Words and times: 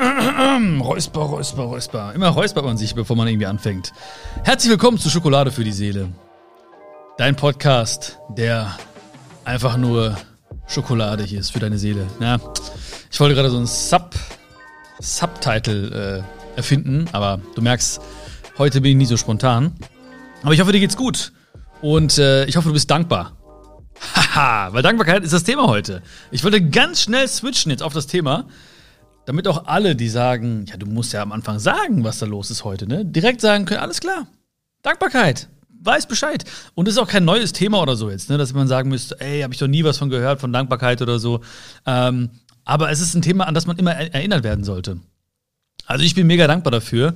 räusper, 0.80 1.20
räusper, 1.20 1.62
räusper. 1.64 2.12
Immer 2.14 2.28
räuspert 2.28 2.64
man 2.64 2.78
sich, 2.78 2.94
bevor 2.94 3.16
man 3.16 3.28
irgendwie 3.28 3.46
anfängt. 3.46 3.92
Herzlich 4.44 4.70
willkommen 4.70 4.98
zu 4.98 5.10
Schokolade 5.10 5.50
für 5.50 5.62
die 5.62 5.72
Seele. 5.72 6.08
Dein 7.18 7.36
Podcast, 7.36 8.18
der 8.30 8.78
einfach 9.44 9.76
nur 9.76 10.16
Schokolade 10.66 11.24
hier 11.24 11.40
ist 11.40 11.50
für 11.50 11.58
deine 11.58 11.76
Seele. 11.76 12.06
Ja, 12.18 12.38
ich 13.10 13.20
wollte 13.20 13.34
gerade 13.34 13.50
so 13.50 13.58
einen 13.58 13.66
Sub, 13.66 14.14
Subtitle 15.00 16.24
äh, 16.24 16.56
erfinden, 16.56 17.06
aber 17.12 17.40
du 17.54 17.60
merkst, 17.60 18.00
heute 18.56 18.80
bin 18.80 18.92
ich 18.92 18.96
nie 18.96 19.06
so 19.06 19.18
spontan. 19.18 19.74
Aber 20.42 20.54
ich 20.54 20.60
hoffe, 20.60 20.72
dir 20.72 20.80
geht's 20.80 20.96
gut. 20.96 21.32
Und 21.82 22.16
äh, 22.16 22.46
ich 22.46 22.56
hoffe, 22.56 22.68
du 22.68 22.74
bist 22.74 22.90
dankbar. 22.90 23.36
Haha, 24.14 24.72
weil 24.72 24.82
Dankbarkeit 24.82 25.24
ist 25.24 25.34
das 25.34 25.44
Thema 25.44 25.66
heute. 25.66 26.02
Ich 26.30 26.42
wollte 26.42 26.62
ganz 26.62 27.02
schnell 27.02 27.28
switchen 27.28 27.70
jetzt 27.70 27.82
auf 27.82 27.92
das 27.92 28.06
Thema, 28.06 28.46
damit 29.30 29.46
auch 29.46 29.66
alle, 29.66 29.94
die 29.94 30.08
sagen, 30.08 30.64
ja, 30.68 30.76
du 30.76 30.86
musst 30.86 31.12
ja 31.12 31.22
am 31.22 31.30
Anfang 31.30 31.60
sagen, 31.60 32.02
was 32.02 32.18
da 32.18 32.26
los 32.26 32.50
ist 32.50 32.64
heute, 32.64 32.88
ne? 32.88 33.04
Direkt 33.04 33.40
sagen 33.40 33.64
können, 33.64 33.78
alles 33.78 34.00
klar. 34.00 34.26
Dankbarkeit. 34.82 35.46
Weiß 35.68 36.08
Bescheid. 36.08 36.44
Und 36.74 36.88
es 36.88 36.94
ist 36.94 36.98
auch 36.98 37.06
kein 37.06 37.24
neues 37.24 37.52
Thema 37.52 37.80
oder 37.80 37.94
so 37.94 38.10
jetzt, 38.10 38.28
ne? 38.28 38.38
Dass 38.38 38.52
man 38.54 38.66
sagen 38.66 38.88
müsste, 38.88 39.20
ey, 39.20 39.42
habe 39.42 39.54
ich 39.54 39.60
doch 39.60 39.68
nie 39.68 39.84
was 39.84 39.98
von 39.98 40.10
gehört, 40.10 40.40
von 40.40 40.52
Dankbarkeit 40.52 41.00
oder 41.00 41.20
so. 41.20 41.42
Ähm, 41.86 42.30
aber 42.64 42.90
es 42.90 43.00
ist 43.00 43.14
ein 43.14 43.22
Thema, 43.22 43.46
an 43.46 43.54
das 43.54 43.68
man 43.68 43.78
immer 43.78 43.92
erinnert 43.92 44.42
werden 44.42 44.64
sollte. 44.64 44.98
Also 45.86 46.04
ich 46.04 46.16
bin 46.16 46.26
mega 46.26 46.48
dankbar 46.48 46.72
dafür. 46.72 47.14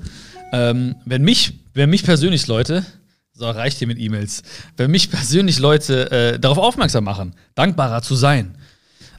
Ähm, 0.52 0.94
wenn 1.04 1.22
mich, 1.22 1.54
wenn 1.72 1.90
mich 1.90 2.04
persönlich 2.04 2.46
Leute, 2.46 2.86
so 3.32 3.50
reicht 3.50 3.78
hier 3.78 3.88
mit 3.88 3.98
E-Mails, 3.98 4.44
wenn 4.76 4.92
mich 4.92 5.10
persönlich 5.10 5.58
Leute 5.58 6.12
äh, 6.12 6.38
darauf 6.38 6.58
aufmerksam 6.58 7.02
machen, 7.02 7.34
dankbarer 7.56 8.02
zu 8.02 8.14
sein, 8.14 8.56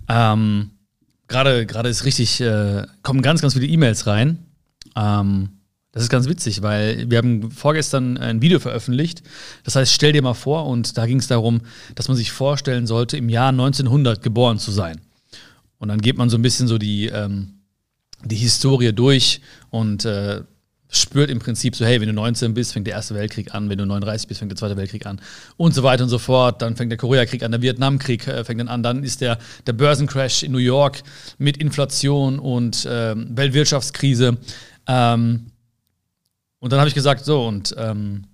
ähm, 0.08 0.72
Gerade 1.28 1.66
gerade 1.66 1.90
ist 1.90 2.06
richtig, 2.06 2.42
äh, 2.42 2.86
kommen 3.02 3.22
ganz, 3.22 3.42
ganz 3.42 3.54
viele 3.54 3.68
E-Mails 3.68 4.08
rein. 4.08 4.46
Ähm, 4.96 5.50
das 5.96 6.04
ist 6.04 6.10
ganz 6.10 6.28
witzig, 6.28 6.62
weil 6.62 7.10
wir 7.10 7.18
haben 7.18 7.52
vorgestern 7.52 8.18
ein 8.18 8.42
Video 8.42 8.60
veröffentlicht. 8.60 9.24
Das 9.64 9.78
heißt, 9.78 9.94
stell 9.94 10.12
dir 10.12 10.22
mal 10.22 10.34
vor, 10.34 10.66
und 10.66 10.98
da 10.98 11.06
ging 11.06 11.20
es 11.20 11.28
darum, 11.28 11.62
dass 11.96 12.10
man 12.10 12.18
sich 12.18 12.34
vorstellen 12.34 12.86
sollte, 12.86 13.16
im 13.16 13.30
Jahr 13.30 13.50
1900 13.50 14.22
geboren 14.22 14.60
zu 14.60 14.72
sein. 14.72 15.00
Und 15.78 15.88
dann 15.88 16.02
geht 16.02 16.18
man 16.18 16.30
so 16.30 16.38
ein 16.38 16.42
bisschen 16.42 16.68
so 16.68 16.78
die, 16.78 17.06
ähm, 17.06 17.62
die 18.26 18.36
Historie 18.36 18.92
durch 18.92 19.40
und 19.70 20.04
äh, 20.04 20.42
spürt 20.90 21.30
im 21.30 21.40
Prinzip 21.40 21.76
so, 21.76 21.86
hey, 21.86 22.00
wenn 22.00 22.08
du 22.08 22.14
19 22.14 22.54
bist, 22.54 22.74
fängt 22.74 22.88
der 22.88 22.94
Erste 22.94 23.16
Weltkrieg 23.16 23.54
an, 23.54 23.70
wenn 23.70 23.78
du 23.78 23.86
39 23.86 24.28
bist, 24.28 24.40
fängt 24.40 24.52
der 24.52 24.58
Zweite 24.58 24.78
Weltkrieg 24.78 25.06
an 25.06 25.20
und 25.58 25.74
so 25.74 25.84
weiter 25.84 26.04
und 26.04 26.10
so 26.10 26.20
fort. 26.20 26.62
Dann 26.62 26.76
fängt 26.76 26.92
der 26.92 26.98
Koreakrieg 26.98 27.44
an, 27.44 27.52
der 27.52 27.62
Vietnamkrieg 27.62 28.28
äh, 28.28 28.44
fängt 28.44 28.60
dann 28.60 28.68
an, 28.68 28.84
dann 28.84 29.04
ist 29.04 29.22
der, 29.22 29.38
der 29.66 29.74
Börsencrash 29.74 30.44
in 30.44 30.52
New 30.52 30.60
York 30.60 31.02
mit 31.38 31.58
Inflation 31.58 32.40
und 32.40 32.88
ähm, 32.90 33.28
Weltwirtschaftskrise. 33.36 34.38
Ähm, 34.88 35.48
und 36.60 36.72
dann 36.72 36.80
habe 36.80 36.88
ich 36.88 36.96
gesagt, 36.96 37.26
so, 37.26 37.46
und 37.46 37.76
ähm, 37.78 38.26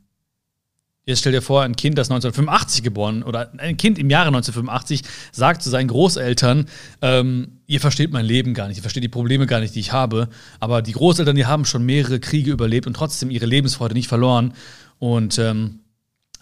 Jetzt 1.04 1.20
stell 1.20 1.32
dir 1.32 1.42
vor, 1.42 1.64
ein 1.64 1.76
Kind, 1.76 1.98
das 1.98 2.12
1985 2.12 2.84
geboren 2.84 3.24
oder 3.24 3.52
ein 3.58 3.76
Kind 3.76 3.98
im 3.98 4.12
Jahre 4.12 4.28
1985 4.28 5.02
sagt 5.32 5.64
zu 5.64 5.72
seinen 5.72 5.88
Großeltern, 5.88 6.68
ähm, 7.02 7.60
ihr 7.66 7.80
versteht 7.80 8.12
mein 8.12 8.26
Leben 8.26 8.54
gar 8.54 8.68
nicht, 8.68 8.78
ihr 8.78 8.84
versteht 8.84 9.04
die 9.04 9.10
Probleme 9.10 9.48
gar 9.48 9.62
nicht, 9.62 9.74
die 9.74 9.80
ich 9.80 9.94
habe. 9.94 10.30
Aber 10.60 10.84
die 10.84 10.92
Großeltern, 10.92 11.36
die 11.36 11.48
haben 11.48 11.66
schon 11.66 11.84
mehrere 11.84 12.20
Kriege 12.20 12.52
überlebt 12.52 12.86
und 12.86 12.94
trotzdem 12.94 13.32
ihre 13.32 13.48
Lebensfreude 13.48 13.96
nicht 13.96 14.08
verloren. 14.08 14.54
Und 15.00 15.40
ähm, 15.40 15.80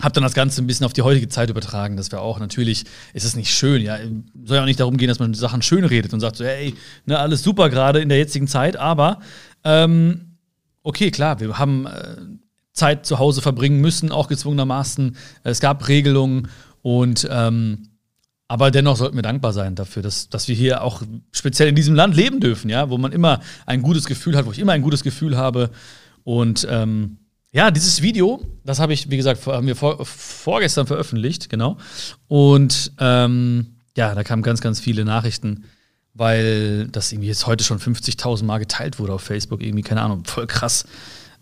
hab 0.02 0.14
dann 0.14 0.24
das 0.24 0.34
Ganze 0.34 0.62
ein 0.62 0.68
bisschen 0.68 0.86
auf 0.86 0.94
die 0.94 1.02
heutige 1.02 1.30
Zeit 1.30 1.50
übertragen. 1.50 1.96
Das 1.96 2.12
wäre 2.12 2.22
auch 2.22 2.40
natürlich, 2.40 2.86
ist 3.14 3.26
es 3.26 3.36
nicht 3.36 3.54
schön, 3.54 3.82
ja. 3.82 3.98
Soll 4.44 4.58
ja 4.58 4.62
auch 4.62 4.68
nicht 4.68 4.80
darum 4.80 4.98
gehen, 4.98 5.08
dass 5.08 5.20
man 5.20 5.34
Sachen 5.34 5.62
schön 5.62 5.86
redet 5.86 6.14
und 6.14 6.20
sagt 6.20 6.38
so, 6.38 6.46
hey, 6.46 6.74
ne, 7.06 7.18
alles 7.18 7.44
super 7.44 7.70
gerade 7.70 8.00
in 8.00 8.10
der 8.10 8.18
jetzigen 8.18 8.48
Zeit, 8.48 8.78
aber 8.78 9.20
ähm, 9.64 10.38
okay, 10.84 11.12
klar, 11.12 11.40
wir 11.40 11.58
haben 11.58 11.86
äh, 11.86 12.16
Zeit 12.80 13.06
zu 13.06 13.20
Hause 13.20 13.42
verbringen 13.42 13.82
müssen, 13.82 14.12
auch 14.12 14.28
gezwungenermaßen. 14.28 15.16
Es 15.44 15.60
gab 15.60 15.88
Regelungen 15.88 16.48
und 16.82 17.28
ähm, 17.30 17.90
aber 18.52 18.72
dennoch 18.72 18.98
sollten 18.98 19.16
wir 19.16 19.22
dankbar 19.22 19.54
sein 19.54 19.76
dafür, 19.76 20.02
dass, 20.02 20.28
dass 20.30 20.48
wir 20.48 20.56
hier 20.56 20.82
auch 20.82 21.04
speziell 21.32 21.70
in 21.70 21.76
diesem 21.76 21.94
Land 21.94 22.16
leben 22.16 22.40
dürfen, 22.40 22.68
ja, 22.68 22.90
wo 22.90 22.98
man 22.98 23.12
immer 23.12 23.42
ein 23.68 23.84
gutes 23.84 24.06
Gefühl 24.06 24.36
hat, 24.36 24.48
wo 24.48 24.52
ich 24.52 24.58
immer 24.58 24.72
ein 24.72 24.82
gutes 24.82 25.04
Gefühl 25.04 25.38
habe. 25.38 25.70
Und 26.24 26.68
ähm, 26.68 27.18
ja, 27.52 27.70
dieses 27.70 28.02
Video, 28.02 28.42
das 28.64 28.80
habe 28.80 28.94
ich, 28.94 29.12
wie 29.12 29.18
gesagt, 29.18 29.46
haben 29.46 29.68
wir 29.68 29.76
vor, 29.76 30.04
vorgestern 30.04 30.88
veröffentlicht, 30.88 31.50
genau. 31.50 31.78
Und 32.28 32.92
ähm, 32.98 33.76
ja, 33.96 34.16
da 34.16 34.24
kamen 34.24 34.42
ganz, 34.42 34.62
ganz 34.62 34.80
viele 34.80 35.06
Nachrichten, 35.06 35.66
weil 36.16 36.88
das 36.88 37.12
irgendwie 37.12 37.28
jetzt 37.28 37.46
heute 37.46 37.64
schon 37.64 37.78
50.000 37.78 38.46
Mal 38.46 38.58
geteilt 38.58 38.98
wurde 38.98 39.14
auf 39.14 39.22
Facebook, 39.22 39.62
irgendwie, 39.62 39.84
keine 39.84 40.02
Ahnung, 40.02 40.26
voll 40.26 40.48
krass. 40.48 40.86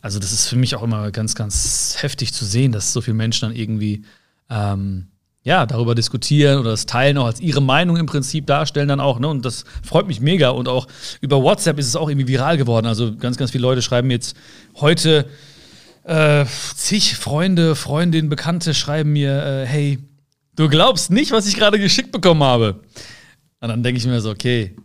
Also 0.02 0.20
das 0.20 0.32
ist 0.32 0.48
für 0.48 0.56
mich 0.56 0.76
auch 0.76 0.84
immer 0.84 1.12
ganz, 1.12 1.36
ganz 1.36 1.98
heftig 2.00 2.34
zu 2.34 2.46
sehen, 2.46 2.72
dass 2.72 2.94
so 2.94 3.02
viele 3.02 3.16
Menschen 3.16 3.50
dann 3.50 3.58
irgendwie 3.58 4.04
ähm, 4.50 5.08
ja, 5.44 5.66
darüber 5.66 5.96
diskutieren 5.96 6.60
oder 6.60 6.72
das 6.72 6.86
teilen, 6.86 7.18
auch 7.18 7.26
als 7.26 7.40
ihre 7.40 7.62
Meinung 7.62 7.96
im 7.96 8.06
Prinzip 8.06 8.46
darstellen 8.48 8.90
dann 8.90 9.00
auch. 9.00 9.18
Ne? 9.20 9.30
Und 9.30 9.46
das 9.46 9.64
freut 9.82 10.06
mich 10.06 10.20
mega. 10.20 10.50
Und 10.50 10.68
auch 10.68 10.88
über 11.22 11.42
WhatsApp 11.42 11.80
ist 11.80 11.88
es 11.88 11.96
auch 11.96 12.10
irgendwie 12.10 12.28
viral 12.28 12.58
geworden. 12.58 12.86
Also 12.86 13.16
ganz, 13.16 13.38
ganz 13.38 13.52
viele 13.52 13.62
Leute 13.62 13.82
schreiben 13.82 14.12
jetzt 14.12 14.36
heute 14.76 15.26
äh, 16.04 16.46
zig 16.76 17.16
Freunde, 17.16 17.76
Freundinnen, 17.76 18.30
Bekannte 18.30 18.74
schreiben 18.74 19.14
mir, 19.14 19.44
äh, 19.44 19.66
hey, 19.66 20.00
du 20.58 20.68
glaubst 20.68 21.12
nicht, 21.12 21.32
was 21.32 21.48
ich 21.48 21.56
gerade 21.56 21.80
geschickt 21.80 22.12
bekommen 22.12 22.44
habe. 22.44 22.82
Und 23.62 23.70
dann 23.70 23.84
denke 23.84 24.00
ich 24.00 24.06
mir 24.06 24.20
so, 24.20 24.32
okay, 24.32 24.76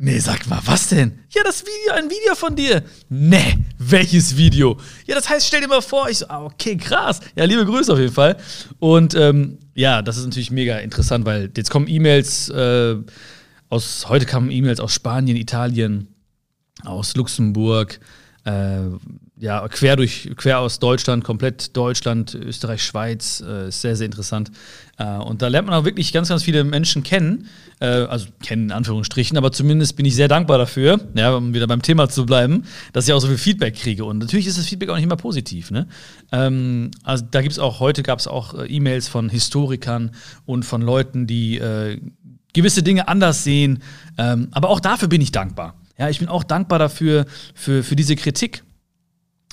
Nee, 0.00 0.20
sag 0.20 0.46
mal, 0.46 0.60
was 0.64 0.90
denn? 0.90 1.18
Ja, 1.30 1.42
das 1.42 1.62
Video, 1.62 1.94
ein 1.94 2.08
Video 2.08 2.36
von 2.36 2.54
dir. 2.54 2.84
Nee, 3.08 3.58
welches 3.78 4.36
Video? 4.36 4.78
Ja, 5.08 5.16
das 5.16 5.28
heißt, 5.28 5.44
stell 5.44 5.60
dir 5.60 5.66
mal 5.66 5.82
vor. 5.82 6.08
Ich 6.08 6.18
so, 6.18 6.28
ah, 6.28 6.44
okay, 6.44 6.76
krass. 6.76 7.18
Ja, 7.34 7.44
liebe 7.44 7.66
Grüße 7.66 7.92
auf 7.92 7.98
jeden 7.98 8.12
Fall. 8.12 8.36
Und 8.78 9.16
ähm, 9.16 9.58
ja, 9.74 10.00
das 10.00 10.16
ist 10.16 10.24
natürlich 10.24 10.52
mega 10.52 10.78
interessant, 10.78 11.24
weil 11.26 11.50
jetzt 11.56 11.70
kommen 11.70 11.88
E-Mails 11.88 12.48
äh, 12.50 12.94
aus, 13.70 14.08
heute 14.08 14.24
kamen 14.24 14.52
E-Mails 14.52 14.78
aus 14.78 14.94
Spanien, 14.94 15.36
Italien, 15.36 16.14
aus 16.84 17.16
Luxemburg, 17.16 17.98
äh, 18.44 18.82
ja, 19.40 19.66
quer 19.68 19.96
durch, 19.96 20.30
quer 20.36 20.58
aus 20.60 20.78
Deutschland, 20.78 21.22
komplett 21.22 21.76
Deutschland, 21.76 22.34
Österreich, 22.34 22.82
Schweiz, 22.82 23.42
äh, 23.46 23.68
ist 23.68 23.80
sehr, 23.80 23.94
sehr 23.94 24.06
interessant. 24.06 24.50
Äh, 24.98 25.04
und 25.04 25.42
da 25.42 25.48
lernt 25.48 25.68
man 25.68 25.78
auch 25.78 25.84
wirklich 25.84 26.12
ganz, 26.12 26.28
ganz 26.28 26.42
viele 26.42 26.64
Menschen 26.64 27.02
kennen, 27.02 27.46
äh, 27.80 27.86
also 27.86 28.26
kennen 28.42 28.64
in 28.64 28.72
Anführungsstrichen, 28.72 29.38
aber 29.38 29.52
zumindest 29.52 29.96
bin 29.96 30.06
ich 30.06 30.16
sehr 30.16 30.28
dankbar 30.28 30.58
dafür, 30.58 31.00
ja, 31.14 31.34
um 31.34 31.54
wieder 31.54 31.66
beim 31.66 31.82
Thema 31.82 32.08
zu 32.08 32.26
bleiben, 32.26 32.64
dass 32.92 33.06
ich 33.06 33.14
auch 33.14 33.20
so 33.20 33.28
viel 33.28 33.38
Feedback 33.38 33.76
kriege. 33.76 34.04
Und 34.04 34.18
natürlich 34.18 34.46
ist 34.46 34.58
das 34.58 34.66
Feedback 34.66 34.88
auch 34.88 34.96
nicht 34.96 35.04
immer 35.04 35.16
positiv. 35.16 35.70
Ne? 35.70 35.86
Ähm, 36.32 36.90
also 37.04 37.24
da 37.30 37.40
gibt 37.40 37.52
es 37.52 37.58
auch, 37.58 37.80
heute 37.80 38.02
gab 38.02 38.18
es 38.18 38.26
auch 38.26 38.54
äh, 38.54 38.66
E-Mails 38.66 39.08
von 39.08 39.28
Historikern 39.28 40.10
und 40.46 40.64
von 40.64 40.82
Leuten, 40.82 41.26
die 41.26 41.58
äh, 41.58 42.00
gewisse 42.54 42.82
Dinge 42.82 43.06
anders 43.06 43.44
sehen. 43.44 43.82
Ähm, 44.16 44.48
aber 44.50 44.68
auch 44.68 44.80
dafür 44.80 45.06
bin 45.06 45.20
ich 45.20 45.30
dankbar. 45.30 45.74
Ja, 45.96 46.08
ich 46.08 46.18
bin 46.18 46.28
auch 46.28 46.44
dankbar 46.44 46.78
dafür, 46.78 47.26
für, 47.54 47.82
für 47.82 47.96
diese 47.96 48.16
Kritik. 48.16 48.62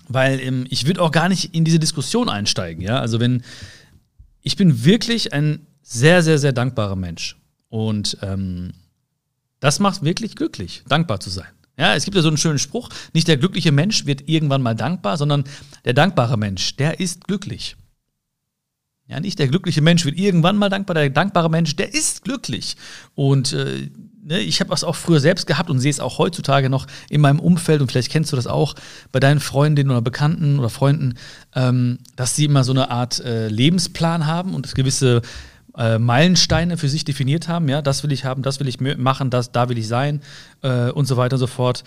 Weil 0.08 0.40
ähm, 0.40 0.66
ich 0.70 0.86
würde 0.86 1.02
auch 1.02 1.12
gar 1.12 1.30
nicht 1.30 1.56
in 1.56 1.66
diese 1.66 1.80
Diskussion 1.80 2.30
einsteigen, 2.30 2.82
ja. 2.82 3.00
Also 3.00 3.20
wenn 3.20 3.44
ich 4.42 4.56
bin 4.56 4.86
wirklich 4.86 5.34
ein 5.34 5.66
sehr, 5.82 6.22
sehr, 6.22 6.38
sehr 6.38 6.54
dankbarer 6.54 6.96
Mensch. 6.96 7.36
Und 7.70 8.18
ähm, 8.22 8.74
das 9.60 9.80
macht 9.80 10.04
wirklich 10.04 10.36
glücklich, 10.36 10.84
dankbar 10.88 11.20
zu 11.20 11.30
sein. 11.30 11.48
Ja, 11.78 11.96
es 11.96 12.06
gibt 12.06 12.16
ja 12.16 12.22
so 12.22 12.28
einen 12.28 12.38
schönen 12.38 12.60
Spruch: 12.60 12.90
Nicht 13.14 13.28
der 13.28 13.38
glückliche 13.38 13.72
Mensch 13.72 14.06
wird 14.06 14.30
irgendwann 14.30 14.62
mal 14.62 14.76
dankbar, 14.76 15.18
sondern 15.18 15.44
der 15.84 15.94
dankbare 15.94 16.38
Mensch, 16.38 16.76
der 16.76 17.00
ist 17.00 17.26
glücklich. 17.26 17.76
Ja, 19.08 19.20
nicht 19.20 19.38
der 19.38 19.48
glückliche 19.48 19.82
Mensch 19.82 20.06
wird 20.06 20.18
irgendwann 20.18 20.58
mal 20.58 20.70
dankbar, 20.70 20.96
der 20.96 21.10
dankbare 21.10 21.50
Mensch, 21.50 21.76
der 21.76 21.94
ist 21.94 22.24
glücklich. 22.24 22.76
Und 23.14 23.54
äh, 23.54 23.90
ne, 24.26 24.40
ich 24.40 24.60
habe 24.60 24.72
das 24.72 24.84
auch 24.84 24.96
früher 24.96 25.20
selbst 25.20 25.48
gehabt 25.48 25.70
und 25.70 25.80
sehe 25.80 25.92
es 25.92 26.00
auch 26.00 26.18
heutzutage 26.18 26.70
noch 26.70 26.88
in 27.10 27.22
meinem 27.22 27.40
Umfeld 27.40 27.82
und 27.82 27.92
vielleicht 27.92 28.12
kennst 28.12 28.32
du 28.32 28.36
das 28.36 28.48
auch 28.48 28.76
bei 29.12 29.20
deinen 29.20 29.40
Freundinnen 29.40 29.92
oder 29.92 30.02
Bekannten 30.02 30.60
oder 30.60 30.70
Freunden, 30.70 31.16
ähm, 31.56 32.00
dass 32.16 32.36
sie 32.36 32.46
immer 32.46 32.64
so 32.64 32.74
eine 32.74 32.92
Art 32.92 33.20
äh, 33.20 33.48
Lebensplan 33.48 34.26
haben 34.26 34.54
und 34.54 34.74
gewisse 34.76 35.22
äh, 35.78 36.00
Meilensteine 36.00 36.78
für 36.78 36.90
sich 36.90 37.06
definiert 37.06 37.48
haben. 37.48 37.70
Ja, 37.70 37.82
das 37.82 38.04
will 38.04 38.12
ich 38.12 38.26
haben, 38.26 38.42
das 38.42 38.60
will 38.60 38.68
ich 38.68 38.80
machen, 38.80 39.30
das, 39.30 39.52
da 39.52 39.70
will 39.70 39.78
ich 39.78 39.88
sein 39.88 40.22
äh, 40.62 40.90
und 40.90 41.06
so 41.06 41.18
weiter 41.18 41.36
und 41.36 41.40
so 41.40 41.48
fort. 41.48 41.84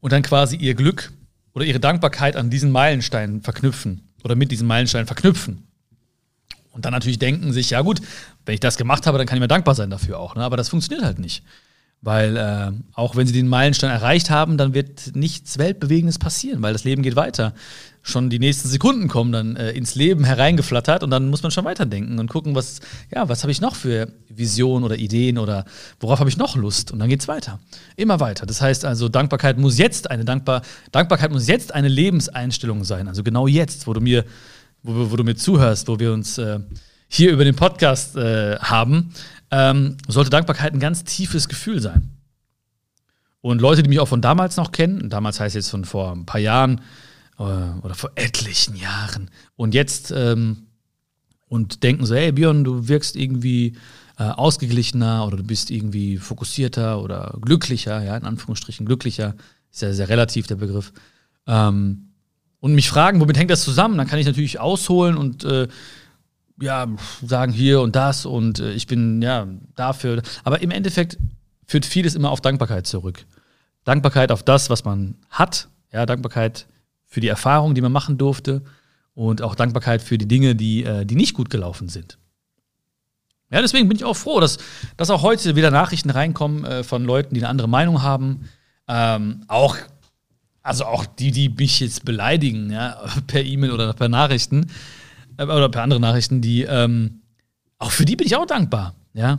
Und 0.00 0.12
dann 0.12 0.22
quasi 0.22 0.56
ihr 0.56 0.74
Glück 0.74 1.12
oder 1.54 1.64
ihre 1.64 1.80
Dankbarkeit 1.80 2.36
an 2.36 2.50
diesen 2.50 2.70
Meilensteinen 2.70 3.40
verknüpfen 3.42 4.08
oder 4.22 4.36
mit 4.36 4.52
diesen 4.52 4.66
Meilensteinen 4.66 5.06
verknüpfen. 5.06 5.67
Und 6.78 6.84
dann 6.84 6.92
natürlich 6.92 7.18
denken 7.18 7.52
sich, 7.52 7.70
ja 7.70 7.80
gut, 7.80 8.00
wenn 8.46 8.54
ich 8.54 8.60
das 8.60 8.76
gemacht 8.76 9.08
habe, 9.08 9.18
dann 9.18 9.26
kann 9.26 9.36
ich 9.36 9.40
mir 9.40 9.48
dankbar 9.48 9.74
sein 9.74 9.90
dafür 9.90 10.20
auch. 10.20 10.36
Ne? 10.36 10.44
Aber 10.44 10.56
das 10.56 10.68
funktioniert 10.68 11.04
halt 11.04 11.18
nicht. 11.18 11.42
Weil 12.02 12.36
äh, 12.36 12.70
auch 12.92 13.16
wenn 13.16 13.26
sie 13.26 13.32
den 13.32 13.48
Meilenstein 13.48 13.90
erreicht 13.90 14.30
haben, 14.30 14.56
dann 14.58 14.74
wird 14.74 15.16
nichts 15.16 15.58
Weltbewegendes 15.58 16.20
passieren, 16.20 16.62
weil 16.62 16.72
das 16.72 16.84
Leben 16.84 17.02
geht 17.02 17.16
weiter. 17.16 17.52
Schon 18.02 18.30
die 18.30 18.38
nächsten 18.38 18.68
Sekunden 18.68 19.08
kommen 19.08 19.32
dann 19.32 19.56
äh, 19.56 19.72
ins 19.72 19.96
Leben 19.96 20.22
hereingeflattert 20.22 21.02
und 21.02 21.10
dann 21.10 21.30
muss 21.30 21.42
man 21.42 21.50
schon 21.50 21.64
weiterdenken 21.64 22.20
und 22.20 22.30
gucken, 22.30 22.54
was, 22.54 22.78
ja, 23.12 23.28
was 23.28 23.42
habe 23.42 23.50
ich 23.50 23.60
noch 23.60 23.74
für 23.74 24.12
Visionen 24.28 24.84
oder 24.84 24.98
Ideen 24.98 25.36
oder 25.36 25.64
worauf 25.98 26.20
habe 26.20 26.30
ich 26.30 26.36
noch 26.36 26.54
Lust? 26.54 26.92
Und 26.92 27.00
dann 27.00 27.08
geht 27.08 27.22
es 27.22 27.26
weiter. 27.26 27.58
Immer 27.96 28.20
weiter. 28.20 28.46
Das 28.46 28.60
heißt 28.60 28.84
also, 28.84 29.08
Dankbarkeit 29.08 29.58
muss 29.58 29.78
jetzt 29.78 30.12
eine 30.12 30.24
Dankbar 30.24 30.62
Dankbarkeit 30.92 31.32
muss 31.32 31.48
jetzt 31.48 31.74
eine 31.74 31.88
Lebenseinstellung 31.88 32.84
sein. 32.84 33.08
Also 33.08 33.24
genau 33.24 33.48
jetzt, 33.48 33.88
wo 33.88 33.94
du 33.94 34.00
mir, 34.00 34.24
wo, 34.88 35.10
wo 35.10 35.16
du 35.16 35.24
mir 35.24 35.36
zuhörst, 35.36 35.88
wo 35.88 35.98
wir 35.98 36.12
uns 36.12 36.38
äh, 36.38 36.60
hier 37.08 37.32
über 37.32 37.44
den 37.44 37.56
Podcast 37.56 38.16
äh, 38.16 38.58
haben, 38.58 39.12
ähm, 39.50 39.96
sollte 40.06 40.30
Dankbarkeit 40.30 40.72
ein 40.72 40.80
ganz 40.80 41.04
tiefes 41.04 41.48
Gefühl 41.48 41.80
sein. 41.80 42.10
Und 43.40 43.60
Leute, 43.60 43.82
die 43.82 43.88
mich 43.88 44.00
auch 44.00 44.08
von 44.08 44.20
damals 44.20 44.56
noch 44.56 44.72
kennen, 44.72 45.08
damals 45.10 45.40
heißt 45.40 45.54
jetzt 45.54 45.70
von 45.70 45.84
vor 45.84 46.12
ein 46.12 46.26
paar 46.26 46.40
Jahren 46.40 46.80
äh, 47.38 47.42
oder 47.42 47.94
vor 47.94 48.10
etlichen 48.16 48.76
Jahren, 48.76 49.30
und 49.56 49.74
jetzt 49.74 50.10
ähm, 50.10 50.64
und 51.48 51.82
denken 51.82 52.04
so, 52.04 52.14
hey 52.14 52.32
Björn, 52.32 52.64
du 52.64 52.88
wirkst 52.88 53.16
irgendwie 53.16 53.76
äh, 54.18 54.24
ausgeglichener 54.24 55.26
oder 55.26 55.38
du 55.38 55.44
bist 55.44 55.70
irgendwie 55.70 56.18
fokussierter 56.18 57.00
oder 57.00 57.38
glücklicher, 57.40 58.02
ja, 58.02 58.16
in 58.16 58.24
Anführungsstrichen 58.24 58.84
glücklicher, 58.84 59.34
ist 59.70 59.82
ja 59.82 59.92
sehr 59.92 60.08
relativ 60.08 60.46
der 60.46 60.56
Begriff. 60.56 60.92
Ähm, 61.46 62.07
und 62.60 62.74
mich 62.74 62.88
fragen, 62.88 63.20
womit 63.20 63.38
hängt 63.38 63.50
das 63.50 63.62
zusammen? 63.62 63.98
Dann 63.98 64.06
kann 64.06 64.18
ich 64.18 64.26
natürlich 64.26 64.60
ausholen 64.60 65.16
und 65.16 65.44
äh, 65.44 65.68
ja, 66.60 66.88
sagen 67.24 67.52
hier 67.52 67.80
und 67.80 67.94
das 67.94 68.26
und 68.26 68.58
äh, 68.58 68.72
ich 68.72 68.86
bin 68.86 69.22
ja 69.22 69.46
dafür. 69.76 70.22
Aber 70.44 70.60
im 70.60 70.70
Endeffekt 70.70 71.18
führt 71.66 71.86
vieles 71.86 72.14
immer 72.14 72.30
auf 72.30 72.40
Dankbarkeit 72.40 72.86
zurück. 72.86 73.24
Dankbarkeit 73.84 74.32
auf 74.32 74.42
das, 74.42 74.70
was 74.70 74.84
man 74.84 75.14
hat, 75.30 75.68
ja, 75.92 76.04
Dankbarkeit 76.04 76.66
für 77.06 77.20
die 77.20 77.28
Erfahrung, 77.28 77.74
die 77.74 77.80
man 77.80 77.92
machen 77.92 78.18
durfte 78.18 78.62
und 79.14 79.42
auch 79.42 79.54
Dankbarkeit 79.54 80.02
für 80.02 80.18
die 80.18 80.28
Dinge, 80.28 80.54
die, 80.54 80.84
äh, 80.84 81.04
die 81.04 81.16
nicht 81.16 81.34
gut 81.34 81.50
gelaufen 81.50 81.88
sind. 81.88 82.18
Ja, 83.50 83.62
deswegen 83.62 83.88
bin 83.88 83.96
ich 83.96 84.04
auch 84.04 84.16
froh, 84.16 84.40
dass, 84.40 84.58
dass 84.96 85.08
auch 85.10 85.22
heute 85.22 85.56
wieder 85.56 85.70
Nachrichten 85.70 86.10
reinkommen 86.10 86.64
äh, 86.64 86.84
von 86.84 87.04
Leuten, 87.04 87.34
die 87.34 87.40
eine 87.40 87.48
andere 87.48 87.68
Meinung 87.68 88.02
haben. 88.02 88.48
Ähm, 88.86 89.44
auch, 89.48 89.76
also 90.68 90.84
auch 90.84 91.06
die, 91.06 91.30
die 91.30 91.48
mich 91.48 91.80
jetzt 91.80 92.04
beleidigen, 92.04 92.70
ja, 92.70 93.00
per 93.26 93.42
E-Mail 93.42 93.72
oder 93.72 93.92
per 93.94 94.08
Nachrichten 94.08 94.66
äh, 95.36 95.44
oder 95.44 95.68
per 95.68 95.82
andere 95.82 96.00
Nachrichten, 96.00 96.40
die, 96.40 96.62
ähm, 96.62 97.22
auch 97.78 97.90
für 97.90 98.04
die 98.04 98.16
bin 98.16 98.26
ich 98.26 98.36
auch 98.36 98.46
dankbar, 98.46 98.94
ja. 99.14 99.38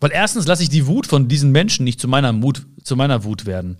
Weil 0.00 0.12
erstens 0.12 0.46
lasse 0.46 0.62
ich 0.62 0.68
die 0.68 0.86
Wut 0.86 1.06
von 1.06 1.28
diesen 1.28 1.50
Menschen 1.50 1.84
nicht 1.84 2.00
zu 2.00 2.06
meiner, 2.06 2.32
Mut, 2.32 2.66
zu 2.84 2.94
meiner 2.94 3.24
Wut 3.24 3.46
werden. 3.46 3.78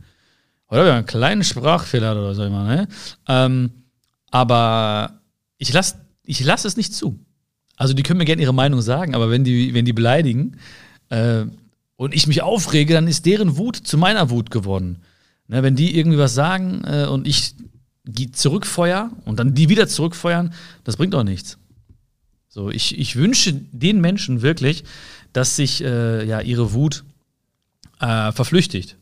Oder 0.69 0.85
wir 0.85 0.91
haben 0.91 0.99
einen 0.99 1.07
kleinen 1.07 1.45
Sprachfehler 1.45 2.13
oder 2.13 2.35
so 2.35 2.45
immer, 2.45 2.65
ne? 2.65 2.89
Ähm, 3.29 3.71
aber 4.31 5.21
ich 5.59 5.73
lasse 5.73 5.97
ich 6.25 6.45
lass 6.45 6.65
es 6.65 6.77
nicht 6.77 6.93
zu. 6.93 7.19
Also 7.77 7.95
die 7.95 8.03
können 8.03 8.19
mir 8.19 8.25
gerne 8.25 8.43
ihre 8.43 8.53
Meinung 8.53 8.83
sagen, 8.83 9.15
aber 9.15 9.31
wenn 9.31 9.45
die, 9.45 9.73
wenn 9.73 9.85
die 9.85 9.93
beleidigen 9.93 10.59
äh, 11.09 11.45
und 11.97 12.15
ich 12.15 12.27
mich 12.27 12.43
aufrege, 12.43 12.93
dann 12.93 13.07
ist 13.07 13.25
deren 13.25 13.57
Wut 13.57 13.77
zu 13.77 13.97
meiner 13.97 14.29
Wut 14.29 14.51
geworden. 14.51 14.99
Ne, 15.49 15.63
wenn 15.63 15.77
die 15.77 15.97
irgendwie 15.97 16.19
was 16.19 16.35
sagen 16.35 16.83
äh, 16.85 17.07
und 17.07 17.27
ich 17.27 17.55
zurückfeuer 18.33 19.11
und 19.25 19.39
dann 19.39 19.55
die 19.55 19.69
wieder 19.69 19.89
zurückfeuern, 19.89 20.53
das 20.85 20.97
bringt 20.97 21.15
doch 21.15 21.25
nichts. 21.25 21.59
So, 22.49 22.71
ich, 22.71 22.99
ich 22.99 23.17
wünsche 23.17 23.53
den 23.53 24.01
Menschen 24.01 24.43
wirklich, 24.43 24.85
dass 25.33 25.57
sich 25.57 25.83
äh, 25.83 26.25
ja, 26.25 26.41
ihre 26.41 26.73
Wut 26.73 27.05
äh, 28.01 28.33
verflüchtigt, 28.33 28.97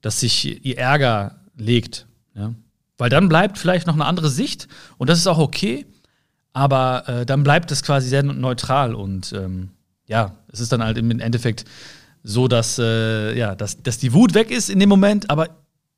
dass 0.00 0.20
sich 0.20 0.64
ihr 0.64 0.78
Ärger 0.78 1.40
legt. 1.56 2.06
Ja? 2.34 2.54
Weil 2.96 3.10
dann 3.10 3.28
bleibt 3.28 3.58
vielleicht 3.58 3.86
noch 3.86 3.94
eine 3.94 4.06
andere 4.06 4.30
Sicht 4.30 4.68
und 4.96 5.08
das 5.08 5.18
ist 5.18 5.26
auch 5.26 5.38
okay, 5.38 5.86
aber 6.52 7.08
äh, 7.08 7.26
dann 7.26 7.44
bleibt 7.44 7.70
es 7.70 7.82
quasi 7.82 8.08
sehr 8.08 8.22
neutral 8.22 8.94
und 8.94 9.32
ähm, 9.32 9.70
ja, 10.06 10.34
es 10.50 10.60
ist 10.60 10.72
dann 10.72 10.82
halt 10.82 10.98
im 10.98 11.20
Endeffekt 11.20 11.64
so, 12.22 12.48
dass, 12.48 12.78
äh, 12.78 13.38
ja, 13.38 13.54
dass, 13.54 13.82
dass 13.82 13.98
die 13.98 14.12
Wut 14.12 14.34
weg 14.34 14.50
ist 14.50 14.70
in 14.70 14.80
dem 14.80 14.88
Moment, 14.88 15.30
aber 15.30 15.48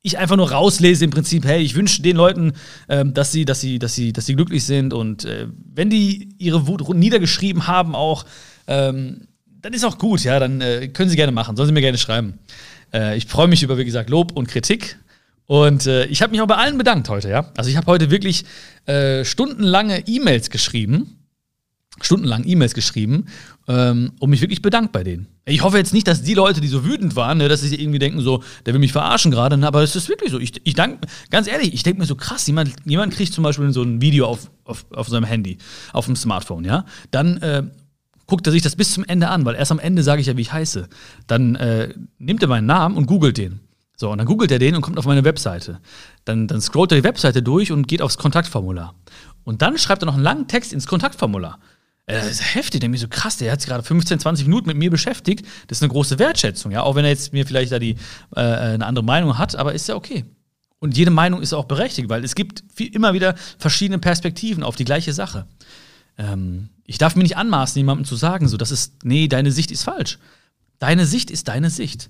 ich 0.03 0.17
einfach 0.17 0.35
nur 0.35 0.51
rauslese 0.51 1.05
im 1.05 1.11
Prinzip, 1.11 1.45
hey, 1.45 1.61
ich 1.61 1.75
wünsche 1.75 2.01
den 2.01 2.15
Leuten, 2.15 2.53
ähm, 2.89 3.13
dass, 3.13 3.31
sie, 3.31 3.45
dass, 3.45 3.61
sie, 3.61 3.79
dass, 3.79 3.93
sie, 3.93 4.13
dass 4.13 4.25
sie 4.25 4.35
glücklich 4.35 4.63
sind 4.63 4.93
und 4.93 5.25
äh, 5.25 5.47
wenn 5.73 5.89
die 5.89 6.29
ihre 6.37 6.67
Wut 6.67 6.87
niedergeschrieben 6.93 7.67
haben 7.67 7.95
auch, 7.95 8.25
ähm, 8.67 9.27
dann 9.61 9.73
ist 9.73 9.85
auch 9.85 9.99
gut, 9.99 10.23
ja, 10.23 10.39
dann 10.39 10.59
äh, 10.61 10.87
können 10.87 11.09
sie 11.09 11.15
gerne 11.15 11.31
machen, 11.31 11.55
sollen 11.55 11.67
sie 11.67 11.73
mir 11.73 11.81
gerne 11.81 11.99
schreiben. 11.99 12.39
Äh, 12.93 13.17
ich 13.17 13.27
freue 13.27 13.47
mich 13.47 13.61
über, 13.61 13.77
wie 13.77 13.85
gesagt, 13.85 14.09
Lob 14.09 14.31
und 14.31 14.47
Kritik. 14.47 14.97
Und 15.45 15.85
äh, 15.85 16.05
ich 16.05 16.21
habe 16.21 16.31
mich 16.31 16.41
auch 16.41 16.47
bei 16.47 16.55
allen 16.55 16.77
bedankt 16.77 17.09
heute, 17.09 17.29
ja. 17.29 17.51
Also 17.57 17.69
ich 17.69 17.77
habe 17.77 17.87
heute 17.87 18.09
wirklich 18.09 18.45
äh, 18.85 19.25
stundenlange 19.25 20.07
E-Mails 20.07 20.49
geschrieben 20.49 21.20
stundenlang 21.99 22.43
E-Mails 22.45 22.73
geschrieben 22.73 23.25
ähm, 23.67 24.13
und 24.19 24.29
mich 24.29 24.41
wirklich 24.41 24.61
bedankt 24.61 24.91
bei 24.91 25.03
denen. 25.03 25.27
Ich 25.45 25.63
hoffe 25.63 25.77
jetzt 25.77 25.93
nicht, 25.93 26.07
dass 26.07 26.23
die 26.23 26.33
Leute, 26.33 26.61
die 26.61 26.67
so 26.67 26.85
wütend 26.85 27.15
waren, 27.15 27.39
ne, 27.39 27.49
dass 27.49 27.61
sie 27.61 27.75
irgendwie 27.75 27.99
denken, 27.99 28.21
so, 28.21 28.43
der 28.65 28.73
will 28.73 28.79
mich 28.79 28.93
verarschen 28.93 29.31
gerade, 29.31 29.57
ne, 29.57 29.67
aber 29.67 29.83
es 29.83 29.95
ist 29.95 30.07
wirklich 30.07 30.31
so. 30.31 30.39
Ich, 30.39 30.53
ich 30.63 30.73
danke, 30.73 31.07
ganz 31.29 31.47
ehrlich, 31.47 31.73
ich 31.73 31.83
denke 31.83 31.99
mir 31.99 32.05
so 32.05 32.15
krass, 32.15 32.47
jemand, 32.47 32.73
jemand 32.85 33.13
kriegt 33.13 33.33
zum 33.33 33.43
Beispiel 33.43 33.71
so 33.73 33.83
ein 33.83 34.01
Video 34.01 34.25
auf, 34.25 34.49
auf, 34.63 34.85
auf 34.91 35.09
seinem 35.09 35.25
Handy, 35.25 35.57
auf 35.93 36.05
dem 36.05 36.15
Smartphone, 36.15 36.63
ja, 36.63 36.85
dann 37.11 37.37
äh, 37.37 37.63
guckt 38.27 38.47
er 38.47 38.53
sich 38.53 38.61
das 38.61 38.77
bis 38.77 38.93
zum 38.93 39.03
Ende 39.03 39.27
an, 39.27 39.43
weil 39.43 39.55
erst 39.55 39.71
am 39.71 39.79
Ende 39.79 40.03
sage 40.03 40.21
ich 40.21 40.27
ja, 40.27 40.37
wie 40.37 40.41
ich 40.41 40.53
heiße. 40.53 40.87
Dann 41.27 41.55
äh, 41.55 41.93
nimmt 42.17 42.41
er 42.41 42.47
meinen 42.47 42.65
Namen 42.65 42.95
und 42.95 43.05
googelt 43.05 43.37
den. 43.37 43.59
So, 43.97 44.09
und 44.09 44.17
dann 44.17 44.25
googelt 44.25 44.51
er 44.51 44.57
den 44.57 44.73
und 44.75 44.81
kommt 44.81 44.97
auf 44.97 45.05
meine 45.05 45.25
Webseite. 45.25 45.79
Dann, 46.23 46.47
dann 46.47 46.61
scrollt 46.61 46.91
er 46.93 46.97
die 46.97 47.03
Webseite 47.03 47.43
durch 47.43 47.71
und 47.71 47.87
geht 47.87 48.01
aufs 48.01 48.17
Kontaktformular. 48.17 48.95
Und 49.43 49.61
dann 49.61 49.77
schreibt 49.77 50.01
er 50.03 50.05
noch 50.05 50.13
einen 50.13 50.23
langen 50.23 50.47
Text 50.47 50.71
ins 50.71 50.87
Kontaktformular. 50.87 51.59
Äh, 52.05 52.15
das 52.15 52.27
ist 52.27 52.55
heftig, 52.55 52.81
der 52.81 52.89
mir 52.89 52.97
so 52.97 53.07
krass, 53.07 53.37
der 53.37 53.51
hat 53.51 53.61
sich 53.61 53.69
gerade 53.69 53.83
15, 53.83 54.19
20 54.19 54.47
Minuten 54.47 54.67
mit 54.67 54.77
mir 54.77 54.89
beschäftigt. 54.89 55.45
Das 55.67 55.79
ist 55.79 55.83
eine 55.83 55.91
große 55.91 56.19
Wertschätzung, 56.19 56.71
ja. 56.71 56.83
Auch 56.83 56.95
wenn 56.95 57.05
er 57.05 57.11
jetzt 57.11 57.33
mir 57.33 57.45
vielleicht 57.45 57.71
da 57.71 57.79
die, 57.79 57.95
äh, 58.35 58.39
eine 58.39 58.85
andere 58.85 59.05
Meinung 59.05 59.37
hat, 59.37 59.55
aber 59.55 59.73
ist 59.73 59.87
ja 59.87 59.95
okay. 59.95 60.25
Und 60.79 60.97
jede 60.97 61.11
Meinung 61.11 61.41
ist 61.41 61.53
auch 61.53 61.65
berechtigt, 61.65 62.09
weil 62.09 62.23
es 62.23 62.33
gibt 62.33 62.63
viel, 62.73 62.93
immer 62.93 63.13
wieder 63.13 63.35
verschiedene 63.59 63.99
Perspektiven 63.99 64.63
auf 64.63 64.75
die 64.75 64.85
gleiche 64.85 65.13
Sache. 65.13 65.45
Ähm, 66.17 66.69
ich 66.85 66.97
darf 66.97 67.15
mir 67.15 67.23
nicht 67.23 67.37
anmaßen, 67.37 67.77
jemandem 67.77 68.05
zu 68.05 68.15
sagen, 68.15 68.47
so, 68.47 68.57
das 68.57 68.71
ist, 68.71 69.03
nee, 69.03 69.27
deine 69.27 69.51
Sicht 69.51 69.71
ist 69.71 69.83
falsch. 69.83 70.17
Deine 70.79 71.05
Sicht 71.05 71.29
ist 71.29 71.47
deine 71.47 71.69
Sicht. 71.69 72.09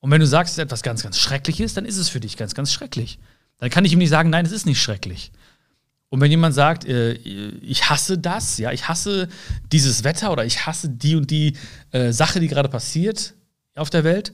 Und 0.00 0.10
wenn 0.10 0.20
du 0.20 0.26
sagst, 0.26 0.52
es 0.52 0.58
ist 0.58 0.64
etwas 0.64 0.82
ganz, 0.82 1.02
ganz 1.02 1.18
Schreckliches, 1.18 1.74
dann 1.74 1.86
ist 1.86 1.96
es 1.96 2.08
für 2.10 2.20
dich 2.20 2.36
ganz, 2.36 2.54
ganz 2.54 2.72
schrecklich. 2.72 3.18
Dann 3.58 3.70
kann 3.70 3.84
ich 3.84 3.92
ihm 3.92 3.98
nicht 3.98 4.10
sagen, 4.10 4.30
nein, 4.30 4.46
es 4.46 4.52
ist 4.52 4.66
nicht 4.66 4.82
schrecklich. 4.82 5.32
Und 6.10 6.20
wenn 6.20 6.30
jemand 6.30 6.54
sagt, 6.54 6.84
äh, 6.84 7.12
ich 7.12 7.88
hasse 7.88 8.18
das, 8.18 8.58
ja, 8.58 8.72
ich 8.72 8.88
hasse 8.88 9.28
dieses 9.72 10.04
Wetter 10.04 10.32
oder 10.32 10.44
ich 10.44 10.66
hasse 10.66 10.88
die 10.88 11.14
und 11.14 11.30
die 11.30 11.56
äh, 11.92 12.12
Sache, 12.12 12.40
die 12.40 12.48
gerade 12.48 12.68
passiert 12.68 13.34
auf 13.76 13.90
der 13.90 14.02
Welt, 14.02 14.32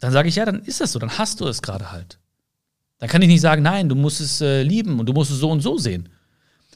dann 0.00 0.12
sage 0.12 0.28
ich, 0.28 0.36
ja, 0.36 0.44
dann 0.44 0.62
ist 0.64 0.80
das 0.80 0.92
so, 0.92 0.98
dann 0.98 1.16
hast 1.16 1.40
du 1.40 1.46
es 1.46 1.62
gerade 1.62 1.92
halt. 1.92 2.18
Dann 2.98 3.08
kann 3.08 3.22
ich 3.22 3.28
nicht 3.28 3.40
sagen, 3.40 3.62
nein, 3.62 3.88
du 3.88 3.94
musst 3.94 4.20
es 4.20 4.40
äh, 4.40 4.62
lieben 4.62 4.98
und 4.98 5.06
du 5.08 5.12
musst 5.12 5.30
es 5.30 5.38
so 5.38 5.50
und 5.50 5.60
so 5.60 5.78
sehen. 5.78 6.08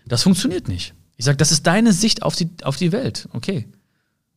Das 0.06 0.22
funktioniert 0.22 0.68
nicht. 0.68 0.94
Ich 1.16 1.24
sage, 1.24 1.36
das 1.36 1.50
ist 1.50 1.66
deine 1.66 1.92
Sicht 1.92 2.22
auf 2.22 2.36
die, 2.36 2.48
auf 2.62 2.76
die 2.76 2.92
Welt, 2.92 3.28
okay. 3.32 3.68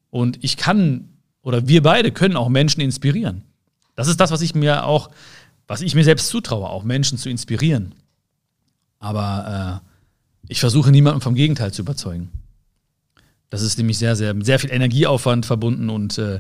Und 0.09 0.43
ich 0.43 0.57
kann, 0.57 1.09
oder 1.43 1.67
wir 1.67 1.83
beide 1.83 2.11
können 2.11 2.37
auch 2.37 2.49
Menschen 2.49 2.81
inspirieren. 2.81 3.43
Das 3.95 4.07
ist 4.07 4.19
das, 4.19 4.31
was 4.31 4.41
ich 4.41 4.55
mir 4.55 4.85
auch, 4.85 5.11
was 5.67 5.81
ich 5.81 5.93
mir 5.93 6.03
selbst 6.03 6.29
zutraue, 6.29 6.69
auch 6.69 6.83
Menschen 6.83 7.17
zu 7.17 7.29
inspirieren. 7.29 7.93
Aber 9.05 9.81
äh, 9.83 9.89
ich 10.47 10.59
versuche 10.59 10.89
niemanden 10.89 11.21
vom 11.21 11.35
Gegenteil 11.35 11.71
zu 11.71 11.83
überzeugen. 11.83 12.31
Das 13.51 13.61
ist 13.61 13.77
nämlich 13.77 13.99
sehr, 13.99 14.15
sehr, 14.15 14.33
sehr 14.41 14.57
viel 14.57 14.71
Energieaufwand 14.71 15.45
verbunden 15.45 15.91
und 15.91 16.17
äh, 16.17 16.39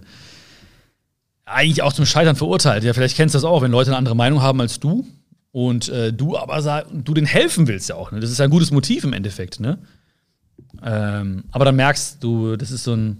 eigentlich 1.45 1.83
auch 1.83 1.93
zum 1.93 2.07
Scheitern 2.07 2.35
verurteilt. 2.35 2.83
Ja, 2.83 2.93
vielleicht 2.93 3.15
kennst 3.15 3.35
du 3.35 3.37
das 3.37 3.45
auch, 3.45 3.61
wenn 3.61 3.69
Leute 3.69 3.91
eine 3.91 3.97
andere 3.97 4.15
Meinung 4.15 4.41
haben 4.41 4.59
als 4.61 4.79
du 4.79 5.05
und 5.51 5.89
äh, 5.89 6.11
du 6.11 6.37
aber 6.37 6.85
du 6.91 7.13
denen 7.13 7.27
helfen 7.27 7.67
willst 7.67 7.89
ja 7.89 7.95
auch. 7.95 8.11
Ne? 8.11 8.19
Das 8.19 8.31
ist 8.31 8.41
ein 8.41 8.49
gutes 8.49 8.71
Motiv 8.71 9.03
im 9.03 9.13
Endeffekt. 9.13 9.59
Ne? 9.59 9.77
Ähm, 10.81 11.43
aber 11.51 11.65
dann 11.65 11.75
merkst 11.75 12.23
du, 12.23 12.55
das 12.55 12.71
ist 12.71 12.83
so 12.83 12.95
ein, 12.95 13.19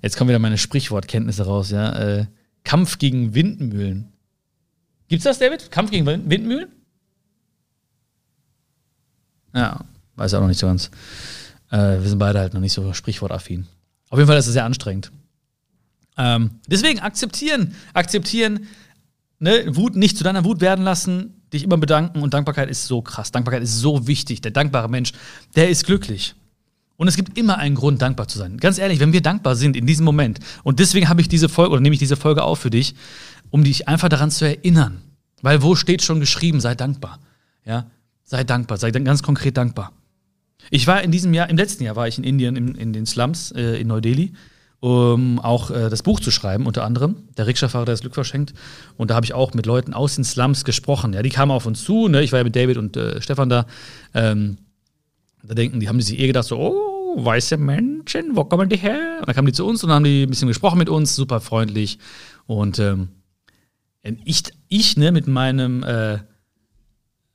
jetzt 0.00 0.16
kommen 0.16 0.28
wieder 0.28 0.38
meine 0.38 0.56
Sprichwortkenntnisse 0.56 1.44
raus, 1.44 1.70
ja. 1.70 1.92
Äh, 1.92 2.26
Kampf 2.64 2.98
gegen 2.98 3.34
Windmühlen. 3.34 4.12
Gibt's 5.08 5.24
das, 5.24 5.38
David? 5.38 5.70
Kampf 5.70 5.90
gegen 5.90 6.06
Windmühlen? 6.06 6.70
Ja, 9.54 9.80
weiß 10.16 10.34
auch 10.34 10.40
noch 10.40 10.48
nicht 10.48 10.60
so 10.60 10.66
ganz. 10.66 10.90
Äh, 11.70 12.00
wir 12.00 12.08
sind 12.08 12.18
beide 12.18 12.38
halt 12.38 12.54
noch 12.54 12.60
nicht 12.60 12.72
so 12.72 12.92
sprichwortaffin. 12.92 13.66
Auf 14.10 14.18
jeden 14.18 14.28
Fall 14.28 14.38
ist 14.38 14.46
es 14.46 14.52
sehr 14.52 14.64
anstrengend. 14.64 15.10
Ähm, 16.18 16.50
deswegen 16.66 17.00
akzeptieren, 17.00 17.74
akzeptieren, 17.94 18.66
ne, 19.38 19.64
Wut 19.74 19.96
nicht 19.96 20.18
zu 20.18 20.24
deiner 20.24 20.44
Wut 20.44 20.60
werden 20.60 20.84
lassen, 20.84 21.42
dich 21.52 21.64
immer 21.64 21.76
bedanken 21.76 22.22
und 22.22 22.34
Dankbarkeit 22.34 22.68
ist 22.70 22.86
so 22.86 23.02
krass. 23.02 23.32
Dankbarkeit 23.32 23.62
ist 23.62 23.78
so 23.78 24.06
wichtig. 24.06 24.40
Der 24.40 24.50
dankbare 24.50 24.88
Mensch, 24.88 25.12
der 25.56 25.68
ist 25.68 25.84
glücklich. 25.84 26.34
Und 26.96 27.08
es 27.08 27.16
gibt 27.16 27.36
immer 27.36 27.58
einen 27.58 27.74
Grund, 27.74 28.00
dankbar 28.00 28.28
zu 28.28 28.38
sein. 28.38 28.58
Ganz 28.58 28.78
ehrlich, 28.78 29.00
wenn 29.00 29.12
wir 29.12 29.22
dankbar 29.22 29.56
sind 29.56 29.76
in 29.76 29.86
diesem 29.86 30.04
Moment, 30.04 30.38
und 30.62 30.78
deswegen 30.78 31.08
habe 31.08 31.20
ich 31.20 31.28
diese 31.28 31.48
Folge 31.48 31.72
oder 31.72 31.80
nehme 31.80 31.94
ich 31.94 31.98
diese 31.98 32.16
Folge 32.16 32.44
auf 32.44 32.60
für 32.60 32.70
dich, 32.70 32.94
um 33.50 33.64
dich 33.64 33.88
einfach 33.88 34.08
daran 34.08 34.30
zu 34.30 34.44
erinnern. 34.44 35.02
Weil 35.40 35.62
wo 35.62 35.74
steht 35.74 36.02
schon 36.02 36.20
geschrieben, 36.20 36.60
sei 36.60 36.74
dankbar. 36.74 37.18
Ja, 37.64 37.86
sei 38.24 38.44
dankbar, 38.44 38.78
sei 38.78 38.90
ganz 38.90 39.22
konkret 39.22 39.56
dankbar. 39.56 39.92
Ich 40.70 40.86
war 40.86 41.02
in 41.02 41.10
diesem 41.10 41.34
Jahr, 41.34 41.50
im 41.50 41.56
letzten 41.56 41.84
Jahr 41.84 41.96
war 41.96 42.08
ich 42.08 42.18
in 42.18 42.24
Indien, 42.24 42.56
in, 42.56 42.74
in 42.74 42.92
den 42.92 43.06
Slums 43.06 43.52
äh, 43.52 43.80
in 43.80 43.88
Neu-Delhi, 43.88 44.32
um 44.80 45.38
auch 45.38 45.70
äh, 45.70 45.90
das 45.90 46.02
Buch 46.02 46.20
zu 46.20 46.30
schreiben, 46.30 46.66
unter 46.66 46.84
anderem. 46.84 47.28
Der 47.36 47.46
Rikscha-Fahrer, 47.46 47.84
der 47.84 47.94
das 47.94 48.00
Glück 48.00 48.14
verschenkt. 48.14 48.54
Und 48.96 49.10
da 49.10 49.14
habe 49.14 49.24
ich 49.24 49.34
auch 49.34 49.54
mit 49.54 49.66
Leuten 49.66 49.92
aus 49.94 50.14
den 50.14 50.24
Slums 50.24 50.64
gesprochen. 50.64 51.12
Ja, 51.12 51.22
die 51.22 51.30
kamen 51.30 51.52
auf 51.52 51.66
uns 51.66 51.84
zu. 51.84 52.08
Ne? 52.08 52.22
Ich 52.22 52.32
war 52.32 52.40
ja 52.40 52.44
mit 52.44 52.56
David 52.56 52.78
und 52.78 52.96
äh, 52.96 53.20
Stefan 53.20 53.48
da. 53.48 53.66
Ähm, 54.14 54.58
da 55.42 55.54
denken, 55.54 55.80
die 55.80 55.88
haben 55.88 56.00
sich 56.00 56.18
eh 56.18 56.26
gedacht, 56.28 56.46
so, 56.46 56.58
oh, 56.58 57.24
weiße 57.24 57.56
Menschen, 57.56 58.36
wo 58.36 58.44
kommen 58.44 58.68
die 58.68 58.76
her? 58.76 59.18
Und 59.20 59.28
dann 59.28 59.34
kamen 59.34 59.46
die 59.46 59.52
zu 59.52 59.66
uns 59.66 59.82
und 59.84 59.90
haben 59.90 60.04
die 60.04 60.22
ein 60.22 60.30
bisschen 60.30 60.48
gesprochen 60.48 60.78
mit 60.78 60.88
uns, 60.88 61.16
super 61.16 61.40
freundlich. 61.40 61.98
Und 62.46 62.78
ähm, 62.78 63.08
ich, 64.24 64.42
ich 64.68 64.96
ne, 64.96 65.12
mit 65.12 65.26
meinem 65.26 65.82
äh, 65.82 66.18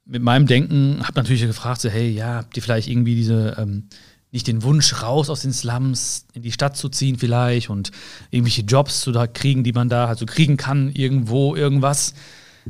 mit 0.07 0.23
meinem 0.23 0.47
Denken 0.47 1.01
habe 1.03 1.19
natürlich 1.19 1.41
gefragt, 1.41 1.81
so, 1.81 1.89
hey, 1.89 2.09
ja, 2.09 2.35
habt 2.35 2.55
ihr 2.55 2.63
vielleicht 2.63 2.87
irgendwie 2.87 3.15
diese, 3.15 3.55
ähm, 3.59 3.89
nicht 4.31 4.47
den 4.47 4.63
Wunsch 4.63 5.01
raus 5.01 5.29
aus 5.29 5.41
den 5.41 5.53
Slums 5.53 6.25
in 6.33 6.41
die 6.41 6.51
Stadt 6.51 6.77
zu 6.77 6.89
ziehen 6.89 7.17
vielleicht 7.17 7.69
und 7.69 7.91
irgendwelche 8.29 8.61
Jobs 8.61 9.01
zu 9.01 9.11
da 9.11 9.27
kriegen, 9.27 9.63
die 9.63 9.73
man 9.73 9.89
da 9.89 10.07
halt 10.07 10.19
so 10.19 10.25
kriegen 10.25 10.57
kann, 10.57 10.91
irgendwo, 10.91 11.55
irgendwas. 11.55 12.13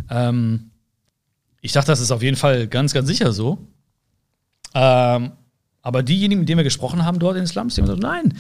Ähm, 0.10 0.72
ich 1.62 1.72
dachte, 1.72 1.88
das 1.88 2.00
ist 2.00 2.12
auf 2.12 2.22
jeden 2.22 2.38
Fall 2.38 2.68
ganz, 2.68 2.94
ganz 2.94 3.08
sicher 3.08 3.32
so. 3.34 3.68
Ähm, 4.74 5.32
aber 5.82 6.04
diejenigen, 6.04 6.42
mit 6.42 6.50
denen 6.50 6.60
wir 6.60 6.64
gesprochen 6.64 7.06
haben 7.06 7.20
dort 7.20 7.36
in 7.36 7.44
den 7.44 7.48
Slums, 7.48 7.76
die 7.76 7.82
haben 7.82 7.88
gesagt, 7.88 8.04
nein, 8.04 8.38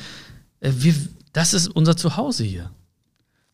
äh, 0.59 0.71
wir, 0.75 0.93
das 1.33 1.53
ist 1.53 1.67
unser 1.67 1.97
Zuhause 1.97 2.43
hier. 2.43 2.71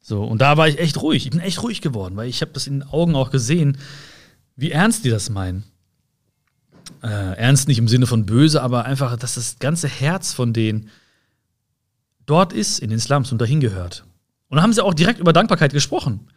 So, 0.01 0.23
und 0.23 0.41
da 0.41 0.57
war 0.57 0.67
ich 0.67 0.79
echt 0.79 1.01
ruhig. 1.01 1.25
Ich 1.25 1.31
bin 1.31 1.39
echt 1.39 1.63
ruhig 1.63 1.79
geworden, 1.79 2.17
weil 2.17 2.27
ich 2.27 2.41
habe 2.41 2.51
das 2.51 2.67
in 2.67 2.79
den 2.79 2.89
Augen 2.89 3.15
auch 3.15 3.31
gesehen, 3.31 3.77
wie 4.55 4.71
ernst 4.71 5.05
die 5.05 5.09
das 5.09 5.29
meinen. 5.29 5.63
Äh, 7.01 7.37
ernst 7.37 7.67
nicht 7.67 7.79
im 7.79 7.87
Sinne 7.87 8.07
von 8.07 8.25
böse, 8.25 8.61
aber 8.61 8.85
einfach, 8.85 9.17
dass 9.17 9.35
das 9.35 9.59
ganze 9.59 9.87
Herz 9.87 10.33
von 10.33 10.53
denen 10.53 10.89
dort 12.25 12.53
ist, 12.53 12.79
in 12.79 12.89
den 12.89 12.99
Slums 12.99 13.31
und 13.31 13.39
dahin 13.39 13.59
gehört. 13.59 14.05
Und 14.49 14.57
dann 14.57 14.63
haben 14.63 14.73
sie 14.73 14.83
auch 14.83 14.93
direkt 14.93 15.19
über 15.19 15.33
Dankbarkeit 15.33 15.73
gesprochen. 15.73 16.27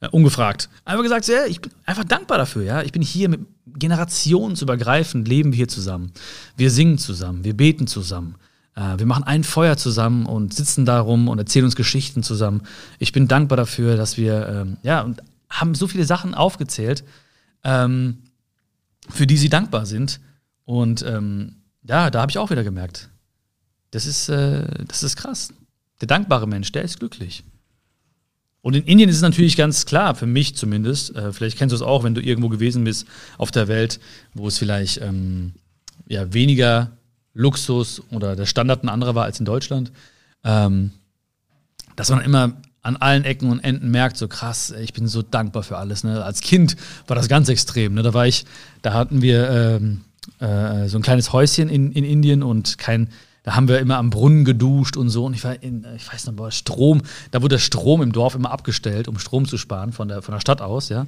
Äh, 0.00 0.08
ungefragt. 0.08 0.68
Einfach 0.84 1.02
gesagt, 1.02 1.26
ja, 1.28 1.46
ich 1.46 1.60
bin 1.60 1.72
einfach 1.84 2.04
dankbar 2.04 2.38
dafür, 2.38 2.62
ja. 2.62 2.82
Ich 2.82 2.92
bin 2.92 3.02
hier 3.02 3.28
mit 3.28 3.40
generationsübergreifend 3.66 5.26
leben 5.26 5.52
wir 5.52 5.56
hier 5.56 5.68
zusammen. 5.68 6.12
Wir 6.56 6.70
singen 6.70 6.98
zusammen, 6.98 7.44
wir 7.44 7.56
beten 7.56 7.86
zusammen. 7.86 8.36
Äh, 8.74 8.98
wir 8.98 9.06
machen 9.06 9.24
ein 9.24 9.42
Feuer 9.42 9.76
zusammen 9.76 10.26
und 10.26 10.52
sitzen 10.52 10.84
da 10.84 11.00
rum 11.00 11.28
und 11.28 11.38
erzählen 11.38 11.64
uns 11.64 11.76
Geschichten 11.76 12.22
zusammen. 12.22 12.62
Ich 12.98 13.12
bin 13.12 13.26
dankbar 13.26 13.56
dafür, 13.56 13.96
dass 13.96 14.16
wir, 14.16 14.48
ähm, 14.48 14.76
ja, 14.82 15.00
und 15.00 15.22
haben 15.48 15.74
so 15.74 15.86
viele 15.86 16.04
Sachen 16.04 16.34
aufgezählt, 16.34 17.04
ähm, 17.66 18.22
für 19.10 19.26
die 19.26 19.36
sie 19.36 19.48
dankbar 19.48 19.84
sind. 19.84 20.20
Und 20.64 21.04
ähm, 21.06 21.56
ja, 21.82 22.10
da 22.10 22.22
habe 22.22 22.30
ich 22.30 22.38
auch 22.38 22.50
wieder 22.50 22.64
gemerkt, 22.64 23.10
das 23.90 24.06
ist, 24.06 24.28
äh, 24.28 24.84
das 24.86 25.02
ist 25.02 25.16
krass. 25.16 25.52
Der 26.00 26.08
dankbare 26.08 26.46
Mensch, 26.46 26.72
der 26.72 26.82
ist 26.82 26.98
glücklich. 26.98 27.44
Und 28.62 28.74
in 28.74 28.84
Indien 28.84 29.08
ist 29.08 29.16
es 29.16 29.22
natürlich 29.22 29.56
ganz 29.56 29.86
klar, 29.86 30.14
für 30.14 30.26
mich 30.26 30.56
zumindest, 30.56 31.14
äh, 31.14 31.32
vielleicht 31.32 31.58
kennst 31.58 31.72
du 31.72 31.76
es 31.76 31.82
auch, 31.82 32.02
wenn 32.02 32.14
du 32.14 32.20
irgendwo 32.20 32.48
gewesen 32.48 32.84
bist 32.84 33.06
auf 33.38 33.50
der 33.50 33.68
Welt, 33.68 34.00
wo 34.34 34.48
es 34.48 34.58
vielleicht 34.58 35.00
ähm, 35.00 35.52
ja, 36.08 36.32
weniger 36.32 36.96
Luxus 37.32 38.02
oder 38.10 38.34
der 38.34 38.46
Standard 38.46 38.82
ein 38.82 38.88
anderer 38.88 39.14
war 39.14 39.24
als 39.24 39.38
in 39.38 39.44
Deutschland, 39.44 39.92
ähm, 40.42 40.90
dass 41.94 42.10
man 42.10 42.20
immer 42.22 42.60
an 42.86 42.96
allen 42.96 43.24
Ecken 43.24 43.50
und 43.50 43.60
Enden 43.60 43.90
merkt, 43.90 44.16
so 44.16 44.28
krass, 44.28 44.72
ich 44.80 44.92
bin 44.92 45.08
so 45.08 45.20
dankbar 45.22 45.64
für 45.64 45.76
alles. 45.76 46.04
Ne? 46.04 46.24
Als 46.24 46.40
Kind 46.40 46.76
war 47.08 47.16
das 47.16 47.28
ganz 47.28 47.48
extrem. 47.48 47.94
Ne? 47.94 48.02
Da 48.02 48.14
war 48.14 48.26
ich, 48.26 48.44
da 48.82 48.92
hatten 48.94 49.22
wir 49.22 49.50
ähm, 49.50 50.02
äh, 50.38 50.88
so 50.88 50.98
ein 50.98 51.02
kleines 51.02 51.32
Häuschen 51.32 51.68
in, 51.68 51.90
in 51.90 52.04
Indien 52.04 52.44
und 52.44 52.78
kein, 52.78 53.08
da 53.42 53.56
haben 53.56 53.66
wir 53.66 53.80
immer 53.80 53.96
am 53.96 54.10
Brunnen 54.10 54.44
geduscht 54.44 54.96
und 54.96 55.08
so. 55.08 55.24
Und 55.24 55.34
ich 55.34 55.42
war 55.42 55.60
in, 55.62 55.84
ich 55.96 56.10
weiß 56.10 56.26
noch, 56.26 56.52
Strom, 56.52 57.02
da 57.32 57.42
wurde 57.42 57.56
der 57.56 57.60
Strom 57.60 58.02
im 58.02 58.12
Dorf 58.12 58.36
immer 58.36 58.52
abgestellt, 58.52 59.08
um 59.08 59.18
Strom 59.18 59.46
zu 59.46 59.58
sparen 59.58 59.92
von 59.92 60.06
der, 60.06 60.22
von 60.22 60.32
der 60.32 60.40
Stadt 60.40 60.60
aus, 60.60 60.88
ja. 60.88 61.06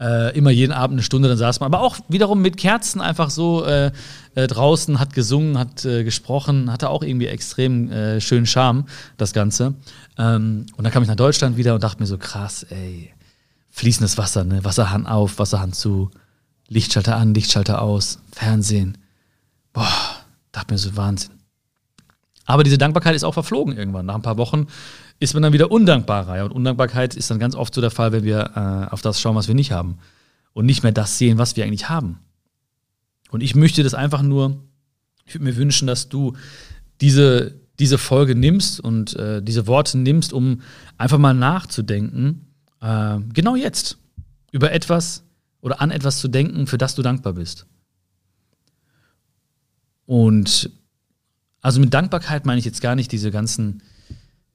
Äh, 0.00 0.34
immer 0.36 0.50
jeden 0.50 0.72
Abend 0.72 0.94
eine 0.94 1.02
Stunde, 1.02 1.28
dann 1.28 1.36
saß 1.36 1.60
man. 1.60 1.72
Aber 1.72 1.84
auch 1.84 1.98
wiederum 2.08 2.40
mit 2.40 2.56
Kerzen 2.56 3.02
einfach 3.02 3.28
so 3.28 3.64
äh, 3.66 3.92
äh, 4.34 4.46
draußen, 4.46 4.98
hat 4.98 5.12
gesungen, 5.12 5.58
hat 5.58 5.84
äh, 5.84 6.04
gesprochen, 6.04 6.72
hatte 6.72 6.88
auch 6.88 7.02
irgendwie 7.02 7.26
extrem 7.26 7.92
äh, 7.92 8.20
schönen 8.20 8.46
Charme, 8.46 8.86
das 9.18 9.34
Ganze. 9.34 9.74
Ähm, 10.16 10.64
und 10.76 10.84
dann 10.84 10.92
kam 10.92 11.02
ich 11.02 11.08
nach 11.08 11.16
Deutschland 11.16 11.58
wieder 11.58 11.74
und 11.74 11.84
dachte 11.84 12.00
mir 12.00 12.06
so, 12.06 12.16
krass, 12.16 12.64
ey, 12.70 13.12
fließendes 13.68 14.16
Wasser, 14.16 14.44
ne? 14.44 14.64
Wasserhahn 14.64 15.06
auf, 15.06 15.38
Wasserhahn 15.38 15.74
zu, 15.74 16.10
Lichtschalter 16.68 17.16
an, 17.16 17.34
Lichtschalter 17.34 17.82
aus, 17.82 18.20
Fernsehen. 18.32 18.96
Boah, 19.74 19.92
dachte 20.52 20.72
mir 20.72 20.78
so, 20.78 20.96
Wahnsinn. 20.96 21.32
Aber 22.46 22.64
diese 22.64 22.78
Dankbarkeit 22.78 23.14
ist 23.14 23.24
auch 23.24 23.34
verflogen 23.34 23.76
irgendwann. 23.76 24.06
Nach 24.06 24.14
ein 24.14 24.22
paar 24.22 24.38
Wochen 24.38 24.66
ist 25.20 25.34
man 25.34 25.42
dann 25.42 25.52
wieder 25.52 25.70
undankbarer. 25.70 26.38
Ja? 26.38 26.44
Und 26.44 26.52
Undankbarkeit 26.52 27.14
ist 27.14 27.30
dann 27.30 27.38
ganz 27.38 27.54
oft 27.54 27.74
so 27.74 27.80
der 27.80 27.90
Fall, 27.90 28.10
wenn 28.10 28.24
wir 28.24 28.50
äh, 28.56 28.92
auf 28.92 29.02
das 29.02 29.20
schauen, 29.20 29.36
was 29.36 29.46
wir 29.46 29.54
nicht 29.54 29.70
haben. 29.70 29.98
Und 30.52 30.66
nicht 30.66 30.82
mehr 30.82 30.92
das 30.92 31.18
sehen, 31.18 31.38
was 31.38 31.54
wir 31.54 31.64
eigentlich 31.64 31.88
haben. 31.88 32.18
Und 33.30 33.42
ich 33.42 33.54
möchte 33.54 33.84
das 33.84 33.94
einfach 33.94 34.22
nur, 34.22 34.64
ich 35.24 35.34
würde 35.34 35.44
mir 35.44 35.56
wünschen, 35.56 35.86
dass 35.86 36.08
du 36.08 36.36
diese, 37.00 37.54
diese 37.78 37.98
Folge 37.98 38.34
nimmst 38.34 38.80
und 38.80 39.14
äh, 39.14 39.42
diese 39.42 39.66
Worte 39.68 39.98
nimmst, 39.98 40.32
um 40.32 40.62
einfach 40.98 41.18
mal 41.18 41.34
nachzudenken, 41.34 42.46
äh, 42.80 43.18
genau 43.32 43.54
jetzt, 43.54 43.98
über 44.50 44.72
etwas 44.72 45.22
oder 45.60 45.80
an 45.80 45.90
etwas 45.90 46.18
zu 46.18 46.28
denken, 46.28 46.66
für 46.66 46.78
das 46.78 46.94
du 46.94 47.02
dankbar 47.02 47.34
bist. 47.34 47.66
Und 50.06 50.70
also 51.60 51.78
mit 51.78 51.94
Dankbarkeit 51.94 52.46
meine 52.46 52.58
ich 52.58 52.64
jetzt 52.64 52.80
gar 52.80 52.96
nicht 52.96 53.12
diese 53.12 53.30
ganzen 53.30 53.82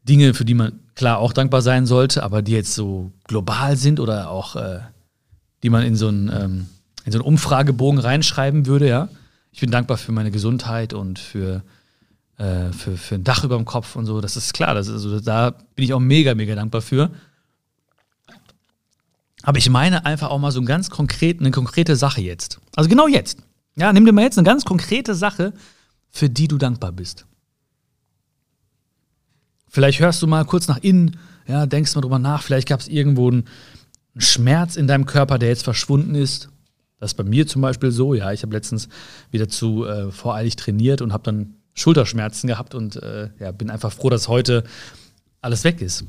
Dinge, 0.08 0.34
für 0.34 0.46
die 0.46 0.54
man 0.54 0.80
klar 0.96 1.20
auch 1.20 1.34
dankbar 1.34 1.62
sein 1.62 1.86
sollte, 1.86 2.24
aber 2.24 2.42
die 2.42 2.54
jetzt 2.54 2.74
so 2.74 3.12
global 3.26 3.76
sind 3.76 4.00
oder 4.00 4.30
auch, 4.30 4.56
äh, 4.56 4.80
die 5.64 5.70
man 5.70 5.84
in 5.84 5.96
so, 5.96 6.08
einen, 6.08 6.30
ähm, 6.30 6.68
in 7.06 7.12
so 7.12 7.20
einen 7.20 7.28
Umfragebogen 7.28 8.00
reinschreiben 8.00 8.66
würde, 8.66 8.88
ja. 8.88 9.10
Ich 9.52 9.62
bin 9.62 9.72
dankbar 9.72 9.98
für 9.98 10.12
meine 10.12 10.32
Gesundheit 10.32 10.94
und 10.94 11.18
für, 11.18 11.64
äh, 12.38 12.72
für, 12.72 12.98
für 12.98 13.16
ein 13.16 13.24
Dach 13.24 13.44
über 13.44 13.56
dem 13.56 13.66
Kopf 13.66 13.96
und 13.96 14.06
so. 14.06 14.20
Das 14.20 14.36
ist 14.36 14.54
klar. 14.54 14.76
Das 14.76 14.88
ist, 14.88 14.94
also, 14.94 15.22
da 15.22 15.52
bin 15.52 15.86
ich 15.86 15.94
auch 15.94 16.00
mega, 16.00 16.36
mega 16.36 16.56
dankbar 16.56 16.82
für. 16.82 17.10
Aber 19.44 19.58
ich 19.58 19.70
meine 19.70 20.06
einfach 20.06 20.30
auch 20.30 20.40
mal 20.40 20.52
so 20.52 20.60
ein 20.60 20.66
ganz 20.66 20.90
konkret, 20.90 21.40
eine 21.40 21.52
konkrete 21.52 21.96
Sache 21.96 22.20
jetzt. 22.20 22.60
Also 22.76 22.90
genau 22.90 23.08
jetzt. 23.08 23.38
Ja, 23.76 23.94
nimm 23.94 24.06
dir 24.06 24.12
mal 24.12 24.24
jetzt 24.24 24.38
eine 24.38 24.46
ganz 24.46 24.66
konkrete 24.66 25.16
Sache, 25.16 25.54
für 26.10 26.30
die 26.30 26.48
du 26.48 26.58
dankbar 26.58 26.92
bist. 26.92 27.26
Vielleicht 29.76 30.00
hörst 30.00 30.22
du 30.22 30.28
mal 30.28 30.46
kurz 30.46 30.70
nach 30.70 30.78
innen, 30.78 31.18
ja, 31.48 31.66
denkst 31.66 31.96
mal 31.96 32.02
drüber 32.02 32.18
nach, 32.18 32.44
vielleicht 32.44 32.70
gab 32.70 32.80
es 32.80 32.88
irgendwo 32.88 33.30
einen, 33.30 33.44
Schmerz 34.16 34.78
in 34.78 34.88
deinem 34.88 35.06
Körper, 35.06 35.38
der 35.38 35.50
jetzt 35.50 35.66
verschwunden 35.66 36.16
ist. 36.16 36.48
Das 37.02 37.12
ist 37.12 37.16
bei 37.16 37.26
mir 37.26 37.46
zum 37.46 37.62
Beispiel 37.62 37.92
so, 37.92 38.14
ja, 38.14 38.32
ich 38.32 38.42
habe 38.44 38.56
letztens 38.56 38.88
wieder 39.32 39.50
zu 39.50 39.84
äh, 39.84 40.14
voreilig 40.14 40.56
trainiert 40.56 41.02
und 41.02 41.12
habe 41.12 41.24
dann 41.24 41.56
Schulterschmerzen 41.74 42.48
gehabt 42.48 42.74
und 42.74 42.96
äh, 43.04 43.32
ja, 43.38 43.52
bin 43.52 43.70
einfach 43.70 43.92
froh, 43.92 44.10
dass 44.10 44.30
heute 44.30 44.64
alles 45.42 45.66
weg 45.66 45.82
ist. 45.82 46.06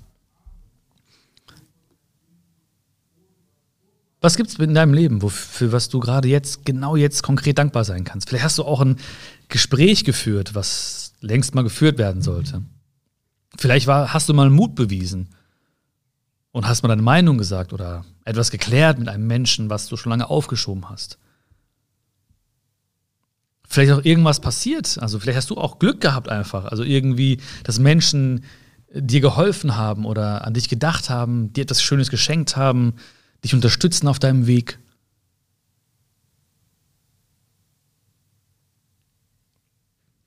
Was 4.21 4.37
gibt 4.37 4.51
es 4.51 4.59
in 4.61 4.75
deinem 4.75 4.95
Leben, 4.95 5.21
für 5.29 5.73
was 5.73 5.89
du 5.89 5.99
gerade 5.99 6.29
jetzt, 6.29 6.65
genau 6.65 6.95
jetzt 6.95 7.25
konkret 7.25 7.59
dankbar 7.59 7.83
sein 7.83 8.05
kannst? 8.05 8.29
Vielleicht 8.29 8.45
hast 8.45 8.59
du 8.59 8.63
auch 8.63 8.81
ein 8.81 8.95
Gespräch 9.49 10.05
geführt, 10.05 10.55
was 10.55 11.15
längst 11.21 11.57
mal 11.57 11.63
geführt 11.63 11.99
werden 11.99 12.23
sollte. 12.23 12.63
Vielleicht 13.59 13.87
war, 13.87 14.13
hast 14.13 14.29
du 14.29 14.35
mal 14.35 14.51
Mut 14.51 14.75
bewiesen 14.75 15.29
und 16.53 16.67
hast 16.67 16.83
mal 16.83 16.89
deine 16.89 17.03
Meinung 17.03 17.39
gesagt 17.39 17.73
oder 17.73 18.05
etwas 18.25 18.51
geklärt 18.51 18.99
mit 18.99 19.09
einem 19.09 19.27
Menschen, 19.27 19.71
was 19.71 19.89
du 19.89 19.97
schon 19.97 20.11
lange 20.11 20.29
aufgeschoben 20.29 20.89
hast. 20.89 21.19
Vielleicht 23.69 23.93
auch 23.93 24.05
irgendwas 24.05 24.41
passiert. 24.41 24.99
Also 25.01 25.19
vielleicht 25.19 25.37
hast 25.37 25.51
du 25.51 25.57
auch 25.57 25.79
Glück 25.79 26.01
gehabt 26.01 26.29
einfach. 26.29 26.67
Also 26.67 26.83
irgendwie, 26.83 27.41
dass 27.65 27.79
Menschen 27.79 28.45
dir 28.93 29.21
geholfen 29.21 29.77
haben 29.77 30.05
oder 30.07 30.47
an 30.47 30.55
dich 30.55 30.69
gedacht 30.69 31.11
haben, 31.11 31.53
dir 31.53 31.63
etwas 31.63 31.83
Schönes 31.83 32.11
geschenkt 32.11 32.57
haben, 32.57 32.95
dich 33.45 33.55
unterstützen 33.55 34.09
auf 34.09 34.19
deinem 34.19 34.47
Weg. 34.47 34.79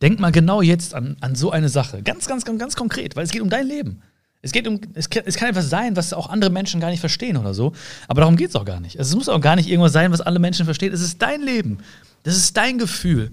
Denk 0.01 0.19
mal 0.19 0.31
genau 0.31 0.61
jetzt 0.61 0.93
an, 0.93 1.17
an 1.19 1.35
so 1.35 1.51
eine 1.51 1.69
Sache. 1.69 2.01
Ganz, 2.03 2.27
ganz, 2.27 2.45
ganz, 2.45 2.59
ganz 2.59 2.75
konkret, 2.75 3.15
weil 3.15 3.25
es 3.25 3.31
geht 3.31 3.41
um 3.41 3.49
dein 3.49 3.67
Leben. 3.67 4.01
Es 4.41 4.53
geht 4.53 4.67
um, 4.67 4.79
es 4.93 5.09
kann, 5.09 5.23
es 5.25 5.35
kann 5.35 5.49
etwas 5.49 5.69
sein, 5.69 5.97
was 5.97 6.13
auch 6.13 6.29
andere 6.29 6.49
Menschen 6.49 6.79
gar 6.79 6.89
nicht 6.89 7.01
verstehen 7.01 7.35
oder 7.35 7.53
so. 7.53 7.73
Aber 8.07 8.21
darum 8.21 8.37
geht 8.37 8.49
es 8.49 8.55
auch 8.55 8.63
gar 8.63 8.79
nicht. 8.79 8.95
Es 8.95 9.13
muss 9.13 9.27
auch 9.27 9.41
gar 9.41 9.57
nicht 9.57 9.67
irgendwas 9.67 9.91
sein, 9.91 10.11
was 10.11 10.21
alle 10.21 10.39
Menschen 10.39 10.63
verstehen. 10.63 10.93
Es 10.93 11.01
ist 11.01 11.21
dein 11.21 11.41
Leben. 11.41 11.79
Das 12.23 12.37
ist 12.37 12.55
dein 12.55 12.77
Gefühl. 12.77 13.31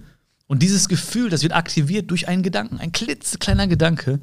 Und 0.49 0.63
dieses 0.63 0.89
Gefühl, 0.89 1.31
das 1.31 1.43
wird 1.43 1.55
aktiviert 1.55 2.11
durch 2.11 2.27
einen 2.27 2.43
Gedanken. 2.43 2.79
Ein 2.79 2.93
klitzekleiner 2.93 3.69
Gedanke 3.69 4.21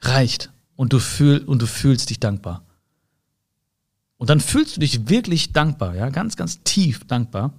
reicht. 0.00 0.50
Und 0.76 0.92
du, 0.92 0.98
fühl, 0.98 1.38
und 1.38 1.62
du 1.62 1.66
fühlst 1.66 2.10
dich 2.10 2.20
dankbar. 2.20 2.62
Und 4.18 4.30
dann 4.30 4.40
fühlst 4.40 4.76
du 4.76 4.80
dich 4.80 5.08
wirklich 5.08 5.52
dankbar, 5.52 5.94
ja, 5.94 6.08
ganz, 6.10 6.36
ganz 6.36 6.62
tief 6.62 7.04
dankbar. 7.06 7.54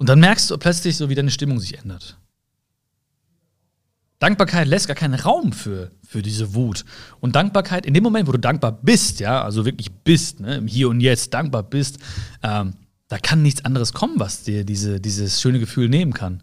Und 0.00 0.08
dann 0.08 0.18
merkst 0.18 0.50
du 0.50 0.56
plötzlich 0.56 0.96
so, 0.96 1.10
wie 1.10 1.14
deine 1.14 1.30
Stimmung 1.30 1.60
sich 1.60 1.76
ändert. 1.76 2.16
Dankbarkeit 4.18 4.66
lässt 4.66 4.86
gar 4.86 4.96
keinen 4.96 5.12
Raum 5.12 5.52
für, 5.52 5.90
für 6.08 6.22
diese 6.22 6.54
Wut. 6.54 6.86
Und 7.20 7.36
Dankbarkeit, 7.36 7.84
in 7.84 7.92
dem 7.92 8.02
Moment, 8.02 8.26
wo 8.26 8.32
du 8.32 8.38
dankbar 8.38 8.72
bist, 8.72 9.20
ja, 9.20 9.42
also 9.42 9.66
wirklich 9.66 9.92
bist, 9.92 10.40
ne, 10.40 10.56
im 10.56 10.66
Hier 10.66 10.88
und 10.88 11.02
Jetzt 11.02 11.34
dankbar 11.34 11.64
bist, 11.64 11.98
ähm, 12.42 12.72
da 13.08 13.18
kann 13.18 13.42
nichts 13.42 13.66
anderes 13.66 13.92
kommen, 13.92 14.18
was 14.18 14.42
dir 14.42 14.64
diese, 14.64 15.00
dieses 15.00 15.38
schöne 15.38 15.58
Gefühl 15.58 15.90
nehmen 15.90 16.14
kann. 16.14 16.42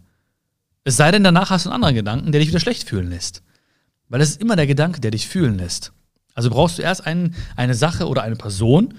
Es 0.84 0.96
sei 0.96 1.10
denn, 1.10 1.24
danach 1.24 1.50
hast 1.50 1.66
du 1.66 1.70
einen 1.70 1.74
anderen 1.74 1.96
Gedanken, 1.96 2.30
der 2.30 2.40
dich 2.40 2.50
wieder 2.50 2.60
schlecht 2.60 2.88
fühlen 2.88 3.10
lässt. 3.10 3.42
Weil 4.08 4.20
es 4.20 4.30
ist 4.30 4.40
immer 4.40 4.54
der 4.54 4.68
Gedanke, 4.68 5.00
der 5.00 5.10
dich 5.10 5.26
fühlen 5.26 5.58
lässt. 5.58 5.92
Also 6.32 6.48
brauchst 6.48 6.78
du 6.78 6.82
erst 6.82 7.04
einen, 7.04 7.34
eine 7.56 7.74
Sache 7.74 8.06
oder 8.06 8.22
eine 8.22 8.36
Person, 8.36 8.94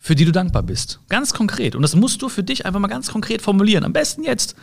für 0.00 0.14
die 0.14 0.24
du 0.24 0.32
dankbar 0.32 0.62
bist. 0.62 0.98
Ganz 1.10 1.34
konkret. 1.34 1.76
Und 1.76 1.82
das 1.82 1.94
musst 1.94 2.22
du 2.22 2.28
für 2.28 2.42
dich 2.42 2.64
einfach 2.66 2.80
mal 2.80 2.88
ganz 2.88 3.12
konkret 3.12 3.42
formulieren. 3.42 3.84
Am 3.84 3.92
besten 3.92 4.24
jetzt. 4.24 4.56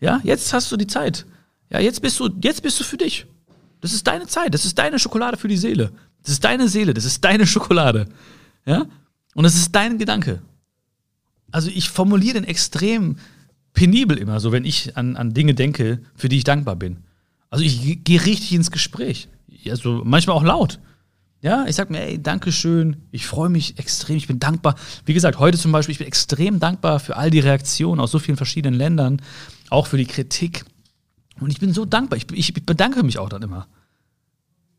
Ja, 0.00 0.20
jetzt 0.22 0.52
hast 0.52 0.70
du 0.70 0.76
die 0.76 0.86
Zeit. 0.86 1.26
Ja, 1.70 1.80
jetzt 1.80 2.02
bist 2.02 2.20
du, 2.20 2.28
jetzt 2.42 2.62
bist 2.62 2.78
du 2.78 2.84
für 2.84 2.98
dich. 2.98 3.26
Das 3.80 3.94
ist 3.94 4.06
deine 4.06 4.26
Zeit. 4.26 4.52
Das 4.52 4.66
ist 4.66 4.78
deine 4.78 4.98
Schokolade 4.98 5.38
für 5.38 5.48
die 5.48 5.56
Seele. 5.56 5.92
Das 6.22 6.32
ist 6.32 6.44
deine 6.44 6.68
Seele. 6.68 6.92
Das 6.92 7.06
ist 7.06 7.24
deine 7.24 7.46
Schokolade. 7.46 8.06
Ja? 8.66 8.86
Und 9.34 9.44
das 9.44 9.54
ist 9.54 9.74
dein 9.74 9.98
Gedanke. 9.98 10.42
Also 11.50 11.70
ich 11.70 11.88
formuliere 11.88 12.34
den 12.34 12.44
extrem 12.44 13.16
penibel 13.72 14.18
immer, 14.18 14.40
so 14.40 14.52
wenn 14.52 14.66
ich 14.66 14.96
an, 14.98 15.16
an 15.16 15.32
Dinge 15.32 15.54
denke, 15.54 16.00
für 16.14 16.28
die 16.28 16.36
ich 16.36 16.44
dankbar 16.44 16.76
bin. 16.76 16.98
Also 17.48 17.64
ich 17.64 18.04
gehe 18.04 18.24
richtig 18.24 18.52
ins 18.52 18.70
Gespräch. 18.70 19.28
Also 19.66 20.02
manchmal 20.04 20.36
auch 20.36 20.44
laut. 20.44 20.80
Ja, 21.42 21.66
ich 21.66 21.74
sag 21.74 21.90
mir, 21.90 22.00
ey, 22.00 22.22
danke 22.22 22.52
schön, 22.52 23.02
ich 23.10 23.26
freue 23.26 23.48
mich 23.48 23.76
extrem, 23.76 24.16
ich 24.16 24.28
bin 24.28 24.38
dankbar. 24.38 24.76
Wie 25.04 25.12
gesagt, 25.12 25.40
heute 25.40 25.58
zum 25.58 25.72
Beispiel, 25.72 25.92
ich 25.92 25.98
bin 25.98 26.06
extrem 26.06 26.60
dankbar 26.60 27.00
für 27.00 27.16
all 27.16 27.30
die 27.30 27.40
Reaktionen 27.40 28.00
aus 28.00 28.12
so 28.12 28.20
vielen 28.20 28.36
verschiedenen 28.36 28.78
Ländern, 28.78 29.20
auch 29.68 29.88
für 29.88 29.96
die 29.96 30.06
Kritik. 30.06 30.64
Und 31.40 31.50
ich 31.50 31.58
bin 31.58 31.72
so 31.72 31.84
dankbar, 31.84 32.16
ich, 32.16 32.30
ich 32.32 32.54
bedanke 32.54 33.02
mich 33.02 33.18
auch 33.18 33.28
dann 33.28 33.42
immer. 33.42 33.66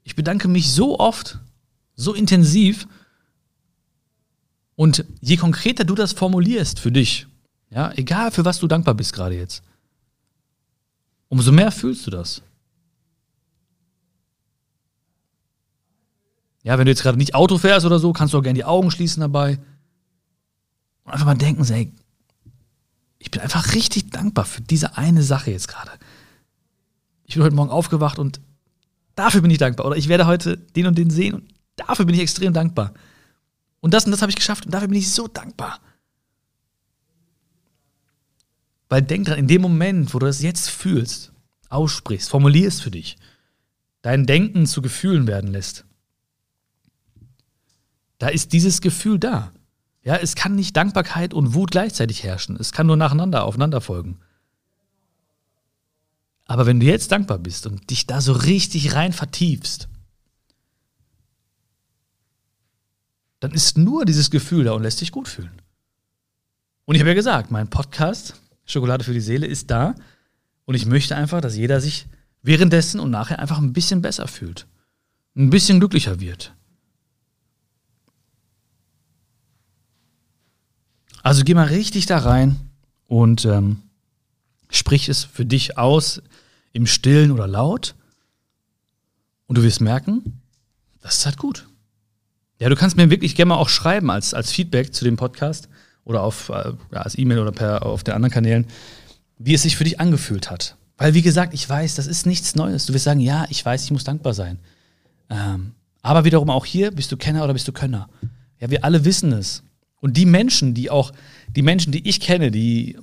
Ich 0.06 0.16
bedanke 0.16 0.48
mich 0.48 0.72
so 0.72 1.00
oft, 1.00 1.38
so 1.96 2.14
intensiv. 2.14 2.88
Und 4.76 5.04
je 5.20 5.36
konkreter 5.36 5.84
du 5.84 5.96
das 5.96 6.14
formulierst 6.14 6.80
für 6.80 6.94
dich, 6.94 7.28
ja, 7.72 7.92
egal 7.98 8.32
für 8.32 8.46
was 8.46 8.60
du 8.60 8.68
dankbar 8.68 8.94
bist 8.94 9.12
gerade 9.12 9.36
jetzt, 9.36 9.64
umso 11.28 11.52
mehr 11.52 11.72
fühlst 11.72 12.08
du 12.08 12.12
das. 12.12 12.42
Ja, 16.64 16.78
wenn 16.78 16.86
du 16.86 16.92
jetzt 16.92 17.04
gerade 17.04 17.18
nicht 17.18 17.36
Auto 17.36 17.58
fährst 17.58 17.86
oder 17.86 18.00
so, 18.00 18.14
kannst 18.14 18.34
du 18.34 18.38
auch 18.38 18.44
gerne 18.44 18.58
die 18.58 18.66
Augen 18.66 18.90
schließen 18.90 19.22
dabei. 19.22 19.60
Und 21.04 21.12
einfach 21.12 21.26
mal 21.26 21.36
denken, 21.36 21.64
ey, 21.72 21.92
ich 23.20 23.32
bin 23.32 23.42
einfach 23.42 23.74
richtig 23.74 24.10
dankbar 24.10 24.46
für 24.46 24.62
diese 24.62 24.98
eine 24.98 25.24
Sache 25.24 25.52
jetzt 25.52 25.68
gerade. 25.68 25.92
Ich 27.26 27.36
bin 27.36 27.44
heute 27.44 27.56
Morgen 27.56 27.70
aufgewacht 27.70 28.18
und 28.18 28.40
dafür 29.16 29.42
bin 29.42 29.52
ich 29.52 29.58
dankbar. 29.58 29.86
Oder 29.86 29.98
ich 29.98 30.08
werde 30.08 30.26
heute 30.26 30.58
den 30.58 30.88
und 30.88 30.98
den 30.98 31.10
sehen 31.10 31.36
und 31.36 31.54
dafür 31.76 32.06
bin 32.06 32.16
ich 32.16 32.22
extrem 32.22 32.54
dankbar. 32.54 32.94
Und 33.82 33.94
das 33.94 34.06
und 34.06 34.12
das 34.12 34.22
habe 34.22 34.30
ich 34.30 34.38
geschafft 34.38 34.66
und 34.66 34.74
dafür 34.74 34.88
bin 34.88 34.98
ich 34.98 35.12
so 35.12 35.28
dankbar. 35.28 35.80
Weil 38.88 39.02
denk 39.02 39.26
dran, 39.26 39.40
in 39.40 39.48
dem 39.48 39.62
Moment, 39.62 40.14
wo 40.14 40.20
du 40.20 40.26
das 40.26 40.42
jetzt 40.42 40.70
fühlst, 40.70 41.34
aussprichst, 41.70 42.30
formulierst 42.30 42.82
für 42.82 42.92
dich, 42.92 43.18
dein 44.02 44.26
Denken 44.26 44.66
zu 44.68 44.82
Gefühlen 44.82 45.28
werden 45.28 45.52
lässt, 45.52 45.86
da 48.24 48.30
ist 48.30 48.54
dieses 48.54 48.80
Gefühl 48.80 49.20
da. 49.20 49.52
Ja, 50.02 50.16
es 50.16 50.36
kann 50.36 50.56
nicht 50.56 50.78
Dankbarkeit 50.78 51.34
und 51.34 51.54
Wut 51.56 51.72
gleichzeitig 51.72 52.24
herrschen. 52.24 52.56
Es 52.56 52.72
kann 52.72 52.88
nur 52.88 52.96
nacheinander, 52.96 53.44
aufeinander 53.44 53.82
folgen. 53.82 54.18
Aber 56.46 56.66
wenn 56.66 56.80
du 56.80 56.86
jetzt 56.86 57.12
dankbar 57.12 57.38
bist 57.38 57.68
und 57.68 57.90
dich 57.90 58.08
da 58.08 58.22
so 58.22 58.32
richtig 58.32 58.96
rein 58.96 59.12
vertiefst, 59.12 59.90
dann 63.42 63.52
ist 63.52 63.78
nur 63.78 64.06
dieses 64.06 64.32
Gefühl 64.32 64.64
da 64.64 64.72
und 64.72 64.84
lässt 64.84 65.02
dich 65.02 65.12
gut 65.12 65.28
fühlen. 65.28 65.62
Und 66.86 66.96
ich 66.96 67.02
habe 67.02 67.10
ja 67.10 67.16
gesagt, 67.16 67.52
mein 67.52 67.70
Podcast 67.70 68.36
Schokolade 68.64 69.04
für 69.04 69.14
die 69.14 69.20
Seele 69.20 69.48
ist 69.48 69.70
da 69.70 69.96
und 70.64 70.76
ich 70.76 70.86
möchte 70.86 71.18
einfach, 71.18 71.42
dass 71.42 71.58
jeder 71.58 71.82
sich 71.82 72.08
währenddessen 72.42 73.02
und 73.02 73.12
nachher 73.12 73.40
einfach 73.40 73.58
ein 73.58 73.74
bisschen 73.74 74.02
besser 74.02 74.30
fühlt, 74.30 74.66
ein 75.36 75.50
bisschen 75.50 75.82
glücklicher 75.82 76.22
wird. 76.22 76.56
Also 81.24 81.44
geh 81.44 81.54
mal 81.54 81.68
richtig 81.68 82.06
da 82.06 82.20
rein 82.20 82.58
und 83.08 83.46
ähm, 83.46 83.82
sprich 84.70 85.08
es 85.10 85.24
für 85.24 85.46
dich 85.46 85.78
aus, 85.78 86.22
im 86.74 86.86
Stillen 86.86 87.32
oder 87.32 87.48
laut. 87.48 87.96
Und 89.48 89.58
du 89.58 89.64
wirst 89.64 89.82
merken, 89.82 90.42
das 91.02 91.20
ist 91.20 91.26
halt 91.26 91.38
gut. 91.38 91.68
Ja, 92.60 92.70
du 92.70 92.76
kannst 92.76 92.98
mir 92.98 93.10
wirklich 93.10 93.36
gerne 93.36 93.50
mal 93.50 93.56
auch 93.56 93.70
schreiben 93.70 94.12
als, 94.12 94.34
als 94.34 94.52
Feedback 94.52 94.94
zu 94.94 95.06
dem 95.06 95.16
Podcast 95.16 95.70
oder 96.04 96.24
auf, 96.24 96.50
äh, 96.50 96.74
als 96.92 97.18
E-Mail 97.18 97.40
oder 97.40 97.52
per, 97.52 97.86
auf 97.86 98.04
den 98.04 98.14
anderen 98.16 98.34
Kanälen, 98.34 98.68
wie 99.38 99.54
es 99.54 99.62
sich 99.62 99.78
für 99.78 99.84
dich 99.86 100.00
angefühlt 100.00 100.52
hat. 100.52 100.76
Weil, 100.98 101.14
wie 101.14 101.22
gesagt, 101.22 101.54
ich 101.54 101.68
weiß, 101.68 101.96
das 101.96 102.08
ist 102.08 102.26
nichts 102.26 102.56
Neues. 102.56 102.86
Du 102.86 102.94
wirst 102.94 103.06
sagen, 103.06 103.20
ja, 103.20 103.46
ich 103.50 103.66
weiß, 103.66 103.84
ich 103.86 103.92
muss 103.92 104.04
dankbar 104.04 104.34
sein. 104.34 104.60
Ähm, 105.30 105.72
aber 106.02 106.26
wiederum 106.26 106.50
auch 106.50 106.66
hier, 106.66 106.92
bist 106.92 107.12
du 107.12 107.18
Kenner 107.18 107.44
oder 107.44 107.54
bist 107.54 107.68
du 107.68 107.72
Könner? 107.72 108.10
Ja, 108.60 108.70
wir 108.70 108.84
alle 108.84 109.06
wissen 109.06 109.32
es. 109.32 109.64
Und 110.04 110.18
die 110.18 110.26
Menschen, 110.26 110.74
die 110.74 110.90
auch, 110.90 111.14
die 111.56 111.62
Menschen, 111.62 111.94
die 111.94 112.06
ich 112.10 112.20
kenne, 112.20 112.52
die 112.52 112.98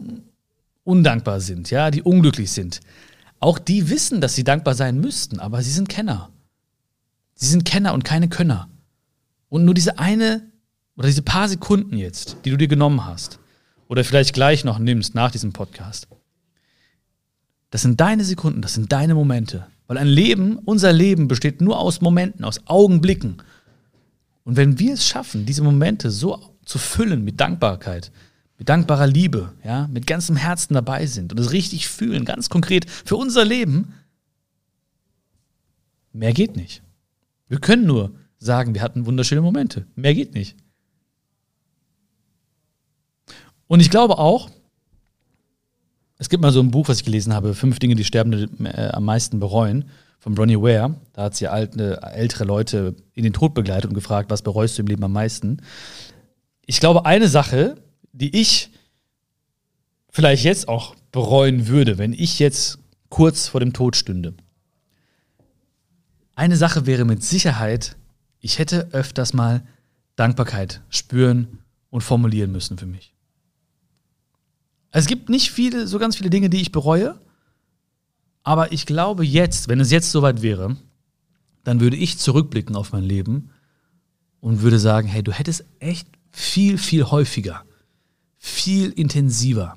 undankbar 0.84 1.40
sind, 1.40 1.70
ja, 1.70 1.90
die 1.90 2.02
unglücklich 2.02 2.50
sind, 2.50 2.80
auch 3.38 3.58
die 3.58 3.88
wissen, 3.88 4.20
dass 4.20 4.34
sie 4.34 4.44
dankbar 4.44 4.74
sein 4.74 5.00
müssten, 5.00 5.40
aber 5.40 5.62
sie 5.62 5.70
sind 5.70 5.88
Kenner. 5.88 6.28
Sie 7.32 7.46
sind 7.46 7.64
Kenner 7.64 7.94
und 7.94 8.04
keine 8.04 8.28
Könner. 8.28 8.68
Und 9.48 9.64
nur 9.64 9.72
diese 9.72 9.98
eine 9.98 10.42
oder 10.94 11.06
diese 11.06 11.22
paar 11.22 11.48
Sekunden 11.48 11.96
jetzt, 11.96 12.36
die 12.44 12.50
du 12.50 12.58
dir 12.58 12.68
genommen 12.68 13.06
hast, 13.06 13.38
oder 13.88 14.04
vielleicht 14.04 14.34
gleich 14.34 14.64
noch 14.64 14.78
nimmst 14.78 15.14
nach 15.14 15.30
diesem 15.30 15.54
Podcast, 15.54 16.06
das 17.70 17.80
sind 17.80 17.98
deine 17.98 18.24
Sekunden, 18.24 18.60
das 18.60 18.74
sind 18.74 18.92
deine 18.92 19.14
Momente. 19.14 19.66
Weil 19.86 19.96
ein 19.96 20.06
Leben, 20.06 20.58
unser 20.66 20.92
Leben 20.92 21.28
besteht 21.28 21.62
nur 21.62 21.78
aus 21.78 22.02
Momenten, 22.02 22.44
aus 22.44 22.60
Augenblicken. 22.66 23.38
Und 24.44 24.56
wenn 24.56 24.78
wir 24.78 24.92
es 24.92 25.06
schaffen, 25.06 25.46
diese 25.46 25.62
Momente 25.62 26.10
so 26.10 26.49
zu 26.70 26.78
füllen 26.78 27.24
mit 27.24 27.40
Dankbarkeit, 27.40 28.12
mit 28.56 28.68
dankbarer 28.68 29.09
Liebe, 29.09 29.52
ja, 29.64 29.88
mit 29.88 30.06
ganzem 30.06 30.37
Herzen 30.37 30.74
dabei 30.74 31.04
sind 31.06 31.33
und 31.33 31.40
es 31.40 31.50
richtig 31.50 31.88
fühlen, 31.88 32.24
ganz 32.24 32.48
konkret 32.48 32.88
für 32.88 33.16
unser 33.16 33.44
Leben, 33.44 33.94
mehr 36.12 36.33
geht 36.33 36.54
nicht. 36.54 36.83
Wir 37.48 37.59
können 37.59 37.87
nur 37.87 38.12
sagen, 38.38 38.72
wir 38.74 38.83
hatten 38.83 39.04
wunderschöne 39.04 39.40
Momente. 39.40 39.85
Mehr 39.96 40.14
geht 40.14 40.33
nicht. 40.33 40.56
Und 43.66 43.80
ich 43.80 43.90
glaube 43.90 44.18
auch, 44.18 44.48
es 46.18 46.28
gibt 46.28 46.40
mal 46.40 46.52
so 46.52 46.61
ein 46.61 46.70
Buch, 46.70 46.88
was 46.88 46.98
ich 46.98 47.04
gelesen 47.04 47.35
habe, 47.35 47.54
Fünf 47.54 47.80
Dinge, 47.80 47.96
die 47.96 48.04
Sterbende 48.04 48.48
äh, 48.62 48.90
am 48.90 49.04
meisten 49.04 49.40
bereuen, 49.40 49.87
von 50.20 50.37
Ronnie 50.37 50.61
Ware. 50.61 50.94
Da 51.14 51.24
hat 51.24 51.35
sie 51.35 51.48
alte, 51.48 52.00
ältere 52.02 52.44
Leute 52.44 52.94
in 53.14 53.24
den 53.24 53.33
Tod 53.33 53.54
begleitet 53.54 53.87
und 53.87 53.94
gefragt, 53.94 54.30
was 54.30 54.42
bereust 54.42 54.78
du 54.78 54.83
im 54.83 54.87
Leben 54.87 55.02
am 55.02 55.12
meisten? 55.12 55.62
Ich 56.70 56.78
glaube, 56.78 57.04
eine 57.04 57.26
Sache, 57.26 57.83
die 58.12 58.40
ich 58.40 58.70
vielleicht 60.09 60.44
jetzt 60.44 60.68
auch 60.68 60.94
bereuen 61.11 61.66
würde, 61.66 61.98
wenn 61.98 62.12
ich 62.12 62.38
jetzt 62.38 62.78
kurz 63.09 63.48
vor 63.48 63.59
dem 63.59 63.72
Tod 63.72 63.96
stünde. 63.96 64.35
Eine 66.37 66.56
Sache 66.56 66.87
wäre 66.87 67.04
mit 67.04 67.24
Sicherheit, 67.24 67.96
ich 68.38 68.61
hätte 68.61 68.88
öfters 68.92 69.33
mal 69.33 69.66
Dankbarkeit 70.14 70.80
spüren 70.90 71.59
und 71.90 72.02
formulieren 72.02 72.52
müssen 72.52 72.78
für 72.78 72.87
mich. 72.87 73.14
Es 74.92 75.09
gibt 75.09 75.28
nicht 75.28 75.50
viele, 75.50 75.88
so 75.88 75.98
ganz 75.98 76.18
viele 76.18 76.30
Dinge, 76.30 76.50
die 76.50 76.61
ich 76.61 76.70
bereue, 76.70 77.20
aber 78.44 78.70
ich 78.70 78.87
glaube 78.87 79.24
jetzt, 79.24 79.66
wenn 79.66 79.80
es 79.80 79.90
jetzt 79.90 80.12
soweit 80.12 80.40
wäre, 80.40 80.76
dann 81.64 81.80
würde 81.80 81.96
ich 81.96 82.18
zurückblicken 82.18 82.76
auf 82.76 82.92
mein 82.92 83.02
Leben 83.02 83.50
und 84.38 84.62
würde 84.62 84.78
sagen, 84.78 85.09
hey, 85.09 85.24
du 85.24 85.33
hättest 85.33 85.64
echt 85.80 86.06
viel, 86.30 86.78
viel 86.78 87.04
häufiger, 87.04 87.64
viel 88.36 88.90
intensiver 88.90 89.76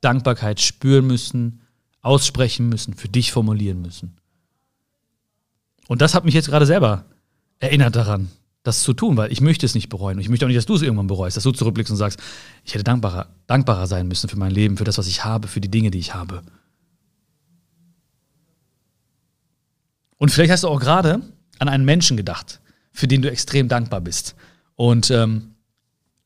Dankbarkeit 0.00 0.60
spüren 0.60 1.06
müssen, 1.06 1.60
aussprechen 2.00 2.68
müssen, 2.68 2.94
für 2.94 3.08
dich 3.08 3.32
formulieren 3.32 3.82
müssen. 3.82 4.16
Und 5.88 6.02
das 6.02 6.14
hat 6.14 6.24
mich 6.24 6.34
jetzt 6.34 6.48
gerade 6.48 6.66
selber 6.66 7.06
erinnert 7.58 7.96
daran, 7.96 8.28
das 8.62 8.82
zu 8.82 8.92
tun, 8.92 9.16
weil 9.16 9.32
ich 9.32 9.40
möchte 9.40 9.66
es 9.66 9.74
nicht 9.74 9.88
bereuen. 9.88 10.18
Und 10.18 10.22
ich 10.22 10.28
möchte 10.28 10.44
auch 10.44 10.48
nicht, 10.48 10.58
dass 10.58 10.66
du 10.66 10.74
es 10.74 10.82
irgendwann 10.82 11.06
bereust, 11.06 11.36
dass 11.36 11.44
du 11.44 11.52
zurückblickst 11.52 11.90
und 11.90 11.96
sagst, 11.96 12.20
ich 12.64 12.74
hätte 12.74 12.84
dankbarer, 12.84 13.28
dankbarer 13.46 13.86
sein 13.86 14.06
müssen 14.06 14.28
für 14.28 14.38
mein 14.38 14.50
Leben, 14.52 14.76
für 14.76 14.84
das, 14.84 14.98
was 14.98 15.08
ich 15.08 15.24
habe, 15.24 15.48
für 15.48 15.60
die 15.60 15.70
Dinge, 15.70 15.90
die 15.90 15.98
ich 15.98 16.14
habe. 16.14 16.42
Und 20.18 20.30
vielleicht 20.30 20.52
hast 20.52 20.64
du 20.64 20.68
auch 20.68 20.80
gerade 20.80 21.22
an 21.58 21.68
einen 21.68 21.84
Menschen 21.84 22.16
gedacht, 22.16 22.60
für 22.92 23.08
den 23.08 23.22
du 23.22 23.30
extrem 23.30 23.68
dankbar 23.68 24.00
bist. 24.00 24.34
Und 24.74 25.10
ähm, 25.10 25.54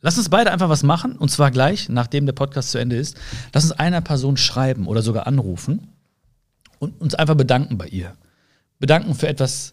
lass 0.02 0.18
uns 0.18 0.28
beide 0.28 0.52
einfach 0.52 0.68
was 0.68 0.82
machen, 0.82 1.16
und 1.16 1.30
zwar 1.30 1.50
gleich, 1.50 1.88
nachdem 1.88 2.26
der 2.26 2.34
Podcast 2.34 2.70
zu 2.70 2.78
Ende 2.78 2.96
ist. 2.96 3.16
Lass 3.54 3.64
uns 3.64 3.72
einer 3.72 4.02
Person 4.02 4.36
schreiben 4.36 4.86
oder 4.86 5.00
sogar 5.00 5.26
anrufen 5.26 5.88
und 6.78 7.00
uns 7.00 7.14
einfach 7.14 7.36
bedanken 7.36 7.78
bei 7.78 7.86
ihr. 7.86 8.14
Bedanken 8.78 9.14
für 9.14 9.28
etwas, 9.28 9.72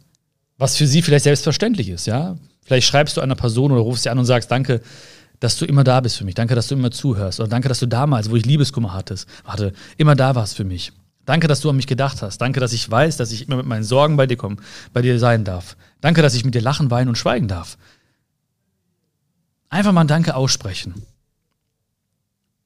was 0.57 0.77
für 0.77 0.87
sie 0.87 1.01
vielleicht 1.01 1.23
selbstverständlich 1.23 1.89
ist, 1.89 2.05
ja. 2.07 2.37
Vielleicht 2.63 2.87
schreibst 2.87 3.17
du 3.17 3.21
einer 3.21 3.35
Person 3.35 3.71
oder 3.71 3.81
rufst 3.81 4.03
sie 4.03 4.09
an 4.09 4.19
und 4.19 4.25
sagst, 4.25 4.51
danke, 4.51 4.81
dass 5.39 5.57
du 5.57 5.65
immer 5.65 5.83
da 5.83 6.01
bist 6.01 6.17
für 6.17 6.25
mich. 6.25 6.35
Danke, 6.35 6.53
dass 6.53 6.67
du 6.67 6.75
immer 6.75 6.91
zuhörst. 6.91 7.39
Oder 7.39 7.49
danke, 7.49 7.69
dass 7.69 7.79
du 7.79 7.87
damals, 7.87 8.29
wo 8.29 8.35
ich 8.35 8.45
Liebeskummer 8.45 8.93
hattest, 8.93 9.27
warte, 9.43 9.73
immer 9.97 10.15
da 10.15 10.35
warst 10.35 10.55
für 10.55 10.65
mich. 10.65 10.91
Danke, 11.25 11.47
dass 11.47 11.61
du 11.61 11.69
an 11.69 11.75
mich 11.75 11.87
gedacht 11.87 12.21
hast. 12.21 12.39
Danke, 12.39 12.59
dass 12.59 12.73
ich 12.73 12.89
weiß, 12.89 13.17
dass 13.17 13.31
ich 13.31 13.47
immer 13.47 13.57
mit 13.57 13.65
meinen 13.65 13.83
Sorgen 13.83 14.17
bei 14.17 14.27
dir 14.27 14.37
kommen, 14.37 14.57
bei 14.93 15.01
dir 15.01 15.17
sein 15.19 15.43
darf. 15.43 15.77
Danke, 16.01 16.21
dass 16.21 16.33
ich 16.33 16.43
mit 16.43 16.55
dir 16.55 16.61
lachen, 16.61 16.91
weinen 16.91 17.09
und 17.09 17.17
schweigen 17.17 17.47
darf. 17.47 17.77
Einfach 19.69 19.91
mal 19.91 20.01
ein 20.01 20.07
Danke 20.07 20.35
aussprechen. 20.35 20.95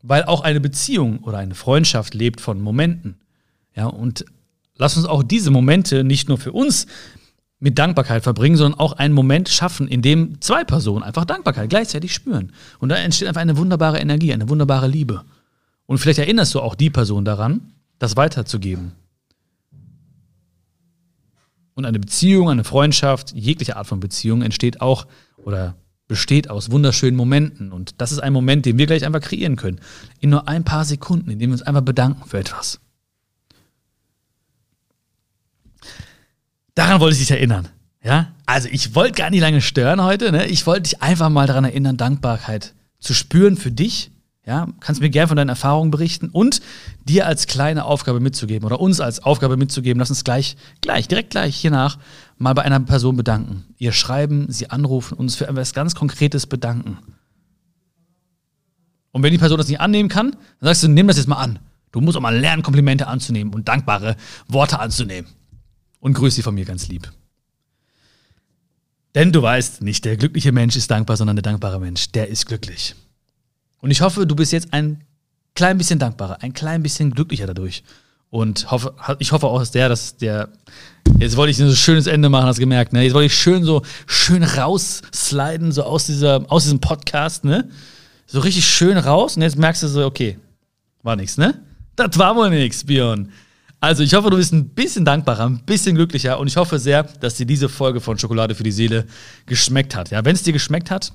Weil 0.02 0.24
auch 0.24 0.42
eine 0.42 0.60
Beziehung 0.60 1.20
oder 1.20 1.38
eine 1.38 1.56
Freundschaft 1.56 2.14
lebt 2.14 2.42
von 2.42 2.62
Momenten. 2.62 3.20
Ja, 3.76 3.88
und 3.88 4.26
lass 4.76 4.98
uns 4.98 5.06
auch 5.06 5.24
diese 5.24 5.52
Momente 5.52 6.04
nicht 6.04 6.28
nur 6.28 6.38
für 6.38 6.52
uns 6.52 6.88
mit 7.60 7.80
Dankbarkeit 7.80 8.24
verbringen, 8.24 8.58
sondern 8.58 8.80
auch 8.80 8.94
einen 8.94 9.14
Moment 9.14 9.48
schaffen, 9.48 9.88
in 9.88 10.02
dem 10.02 10.42
zwei 10.42 10.66
Personen 10.66 11.04
einfach 11.04 11.24
Dankbarkeit 11.24 11.70
gleichzeitig 11.70 12.14
spüren. 12.14 12.52
Und 12.80 12.90
da 12.90 12.96
entsteht 12.98 13.28
einfach 13.28 13.42
eine 13.42 13.56
wunderbare 13.56 14.00
Energie, 14.00 14.34
eine 14.34 14.50
wunderbare 14.50 14.88
Liebe. 14.88 15.24
Und 15.86 15.98
vielleicht 15.98 16.20
erinnerst 16.20 16.54
du 16.54 16.60
auch 16.60 16.76
die 16.76 16.90
Person 16.90 17.24
daran, 17.24 17.74
das 18.00 18.18
weiterzugeben. 18.18 18.92
Und 21.74 21.86
eine 21.86 22.00
Beziehung, 22.00 22.50
eine 22.50 22.64
Freundschaft, 22.66 23.34
jegliche 23.34 23.78
Art 23.78 23.88
von 23.88 24.00
Beziehung 24.00 24.42
entsteht 24.42 24.82
auch 24.82 25.08
oder 25.38 25.76
besteht 26.14 26.48
aus 26.48 26.70
wunderschönen 26.70 27.18
Momenten. 27.18 27.72
Und 27.72 27.96
das 28.00 28.12
ist 28.12 28.20
ein 28.20 28.34
Moment, 28.34 28.68
den 28.68 28.78
wir 28.78 28.86
gleich 28.86 29.04
einfach 29.04 29.20
kreieren 29.20 29.56
können. 29.56 29.80
In 30.20 30.30
nur 30.30 30.48
ein 30.48 30.64
paar 30.64 30.86
Sekunden, 30.86 31.32
in 31.32 31.40
dem 31.40 31.50
wir 31.50 31.54
uns 31.54 31.64
einfach 31.64 31.82
bedanken 31.82 32.30
für 32.30 32.38
etwas. 32.38 32.80
Daran 36.76 37.00
wollte 37.00 37.14
ich 37.16 37.22
dich 37.22 37.32
erinnern. 37.32 37.68
Ja? 38.04 38.32
Also 38.46 38.70
ich 38.72 38.94
wollte 38.94 39.16
gar 39.16 39.32
nicht 39.32 39.42
lange 39.42 39.60
stören 39.60 40.04
heute. 40.04 40.32
Ne? 40.32 40.46
Ich 40.46 40.68
wollte 40.68 40.84
dich 40.84 41.02
einfach 41.02 41.30
mal 41.30 41.48
daran 41.48 41.66
erinnern, 41.66 41.98
Dankbarkeit 41.98 42.76
zu 43.00 43.16
spüren 43.16 43.58
für 43.58 43.72
dich. 43.72 44.12
Ja, 44.46 44.68
kannst 44.82 45.00
mir 45.00 45.10
gerne 45.10 45.30
von 45.30 45.38
deinen 45.38 45.50
Erfahrungen 45.50 45.90
berichten 45.90 46.30
und 46.30 46.60
dir 47.06 47.28
als 47.28 47.48
kleine 47.48 47.86
Aufgabe 47.86 48.20
mitzugeben 48.20 48.66
oder 48.66 48.82
uns 48.82 49.00
als 49.00 49.24
Aufgabe 49.24 49.56
mitzugeben. 49.56 50.00
Lass 50.00 50.10
uns 50.10 50.26
gleich, 50.26 50.58
gleich, 50.82 51.08
direkt 51.08 51.30
gleich 51.30 51.56
hiernach 51.56 51.98
mal 52.38 52.54
bei 52.54 52.64
einer 52.64 52.82
Person 52.82 53.16
bedanken. 53.16 53.64
Ihr 53.78 53.94
schreiben, 53.94 54.48
sie 54.50 54.70
anrufen, 54.70 55.18
uns 55.18 55.36
für 55.36 55.48
etwas 55.48 55.74
ganz 55.74 55.96
Konkretes 55.96 56.46
bedanken. 56.46 56.98
Und 59.12 59.24
wenn 59.24 59.32
die 59.32 59.38
Person 59.38 59.58
das 59.58 59.70
nicht 59.70 59.80
annehmen 59.80 60.10
kann, 60.10 60.32
dann 60.32 60.40
sagst 60.68 60.84
du, 60.84 60.90
nimm 60.90 61.08
das 61.08 61.18
jetzt 61.18 61.28
mal 61.28 61.38
an. 61.38 61.60
Du 61.94 62.02
musst 62.02 62.18
auch 62.18 62.22
mal 62.22 62.38
lernen, 62.38 62.64
Komplimente 62.64 63.08
anzunehmen 63.08 63.54
und 63.54 63.70
dankbare 63.70 64.18
Worte 64.50 64.80
anzunehmen 64.80 65.30
und 66.00 66.14
grüß 66.16 66.36
sie 66.36 66.42
von 66.42 66.56
mir 66.56 66.66
ganz 66.66 66.90
lieb. 66.90 67.10
Denn 69.16 69.32
du 69.32 69.42
weißt, 69.42 69.84
nicht 69.84 70.04
der 70.04 70.18
glückliche 70.18 70.52
Mensch 70.52 70.76
ist 70.76 70.92
dankbar, 70.92 71.16
sondern 71.16 71.38
der 71.38 71.44
dankbare 71.44 71.80
Mensch, 71.80 72.12
der 72.12 72.28
ist 72.28 72.48
glücklich. 72.48 72.96
Und 73.84 73.92
ich 73.92 74.00
hoffe, 74.00 74.26
du 74.26 74.34
bist 74.34 74.54
jetzt 74.54 74.72
ein 74.72 75.04
klein 75.56 75.78
bisschen 75.78 76.00
dankbarer, 76.00 76.42
ein 76.42 76.54
klein 76.54 76.82
bisschen 76.82 77.12
glücklicher 77.12 77.48
dadurch. 77.48 77.84
Und 78.30 78.72
hoffe, 78.72 78.96
ich 79.20 79.34
hoffe 79.34 79.48
auch, 79.48 79.60
dass 79.60 79.72
der, 79.72 79.90
dass 79.90 80.16
der, 80.16 80.48
jetzt 81.20 81.36
wollte 81.36 81.52
ich 81.52 81.60
ein 81.60 81.68
so 81.68 81.76
schönes 81.76 82.08
Ende 82.08 82.30
machen, 82.30 82.46
hast 82.46 82.60
gemerkt, 82.60 82.94
ne? 82.94 83.04
Jetzt 83.04 83.14
wollte 83.14 83.26
ich 83.26 83.36
schön 83.36 83.66
so, 83.66 83.82
schön 84.08 84.42
raussliden, 84.44 85.74
so 85.74 85.84
aus 85.84 86.06
dieser, 86.06 86.50
aus 86.50 86.64
diesem 86.64 86.80
Podcast, 86.80 87.44
ne? 87.44 87.68
So 88.26 88.40
richtig 88.40 88.66
schön 88.66 88.98
raus 88.98 89.36
und 89.36 89.42
jetzt 89.42 89.58
merkst 89.58 89.84
du 89.84 89.90
so, 89.90 90.06
okay, 90.06 90.40
war 91.02 91.18
nichts, 91.18 91.38
ne? 91.38 91.62
Das 91.98 92.18
war 92.18 92.38
wohl 92.38 92.50
nichts, 92.52 92.86
Björn. 92.86 93.34
Also, 93.82 94.02
ich 94.02 94.14
hoffe, 94.14 94.30
du 94.30 94.38
bist 94.38 94.54
ein 94.54 94.70
bisschen 94.70 95.04
dankbarer, 95.04 95.46
ein 95.46 95.60
bisschen 95.66 95.96
glücklicher 95.96 96.40
und 96.40 96.48
ich 96.48 96.56
hoffe 96.56 96.80
sehr, 96.80 97.04
dass 97.04 97.36
dir 97.36 97.46
diese 97.46 97.68
Folge 97.68 98.00
von 98.00 98.18
Schokolade 98.18 98.56
für 98.56 98.64
die 98.64 98.72
Seele 98.72 99.08
geschmeckt 99.46 99.94
hat. 99.94 100.10
Ja, 100.10 100.24
wenn 100.24 100.36
es 100.36 100.44
dir 100.44 100.54
geschmeckt 100.54 100.90
hat, 100.90 101.12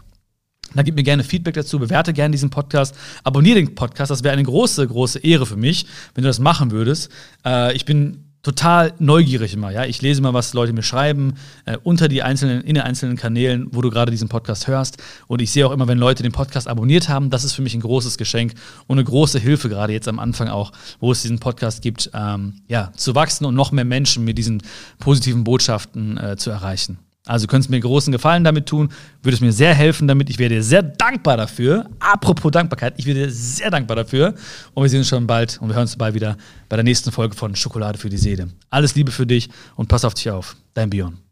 dann 0.75 0.85
gib 0.85 0.95
mir 0.95 1.03
gerne 1.03 1.25
Feedback 1.25 1.55
dazu, 1.55 1.79
bewerte 1.79 2.13
gerne 2.13 2.33
diesen 2.33 2.51
Podcast, 2.51 2.95
abonniere 3.25 3.57
den 3.57 3.75
Podcast, 3.75 4.11
das 4.11 4.23
wäre 4.23 4.33
eine 4.33 4.43
große, 4.43 4.87
große 4.87 5.21
Ehre 5.21 5.47
für 5.47 5.57
mich, 5.57 5.87
wenn 6.15 6.23
du 6.23 6.29
das 6.29 6.39
machen 6.39 6.71
würdest. 6.71 7.11
Äh, 7.45 7.75
ich 7.75 7.85
bin 7.85 8.25
total 8.43 8.95
neugierig 8.99 9.53
immer, 9.53 9.71
ja. 9.71 9.85
Ich 9.85 10.01
lese 10.01 10.23
mal, 10.23 10.33
was 10.33 10.55
Leute 10.55 10.73
mir 10.73 10.83
schreiben, 10.83 11.35
äh, 11.65 11.77
unter 11.83 12.09
die 12.09 12.23
einzelnen, 12.23 12.63
in 12.63 12.75
den 12.75 12.85
einzelnen 12.85 13.17
Kanälen, 13.17 13.69
wo 13.73 13.83
du 13.83 13.91
gerade 13.91 14.11
diesen 14.11 14.29
Podcast 14.29 14.69
hörst. 14.69 15.03
Und 15.27 15.43
ich 15.43 15.51
sehe 15.51 15.67
auch 15.67 15.73
immer, 15.73 15.89
wenn 15.89 15.99
Leute 15.99 16.23
den 16.23 16.33
Podcast 16.33 16.69
abonniert 16.69 17.09
haben, 17.09 17.31
das 17.31 17.45
ist 17.45 17.53
für 17.53 17.63
mich 17.63 17.75
ein 17.75 17.81
großes 17.81 18.17
Geschenk 18.17 18.55
und 18.87 18.99
eine 18.99 19.05
große 19.05 19.39
Hilfe, 19.39 19.69
gerade 19.69 19.93
jetzt 19.93 20.09
am 20.09 20.19
Anfang 20.19 20.49
auch, 20.49 20.73
wo 21.01 21.13
es 21.13 21.23
diesen 21.23 21.41
Podcast 21.41 21.83
gibt, 21.83 22.11
ähm, 22.15 22.63
ja, 22.69 22.93
zu 22.97 23.15
wachsen 23.15 23.45
und 23.45 23.55
noch 23.55 23.73
mehr 23.73 23.85
Menschen 23.85 24.25
mit 24.25 24.39
diesen 24.39 24.63
positiven 24.99 25.45
Botschaften 25.45 26.17
äh, 26.17 26.37
zu 26.37 26.51
erreichen. 26.51 26.99
Also 27.29 27.47
könntest 27.47 27.71
mir 27.71 27.79
großen 27.79 28.11
Gefallen 28.11 28.43
damit 28.43 28.67
tun, 28.67 28.89
würde 29.23 29.35
es 29.35 29.41
mir 29.41 29.53
sehr 29.53 29.75
helfen 29.75 30.09
damit. 30.09 30.31
Ich 30.31 30.39
wäre 30.39 30.49
dir 30.49 30.63
sehr 30.63 30.83
dankbar 30.83 31.37
dafür. 31.37 31.89
Apropos 32.01 32.51
Dankbarkeit, 32.51 32.95
ich 32.97 33.07
wäre 33.07 33.19
dir 33.19 33.31
sehr 33.31 33.71
dankbar 33.71 33.97
dafür. 33.97 34.35
Und 34.75 34.83
wir 34.83 34.91
sehen 34.91 35.01
uns 35.01 35.09
schon 35.09 35.27
bald 35.27 35.59
und 35.61 35.69
wir 35.69 35.75
hören 35.75 35.83
uns 35.83 35.97
bald 35.97 36.15
wieder 36.15 36.37
bei 36.69 36.77
der 36.77 36.85
nächsten 36.85 37.13
Folge 37.13 37.37
von 37.37 37.55
Schokolade 37.55 37.99
für 37.99 38.09
die 38.09 38.19
Seele. 38.19 38.49
Alles 38.71 38.95
Liebe 38.95 39.13
für 39.13 39.27
dich 39.27 39.49
und 39.77 39.89
pass 39.89 40.05
auf 40.05 40.15
dich 40.15 40.31
auf. 40.31 40.57
Dein 40.75 40.91
Björn. 40.91 41.28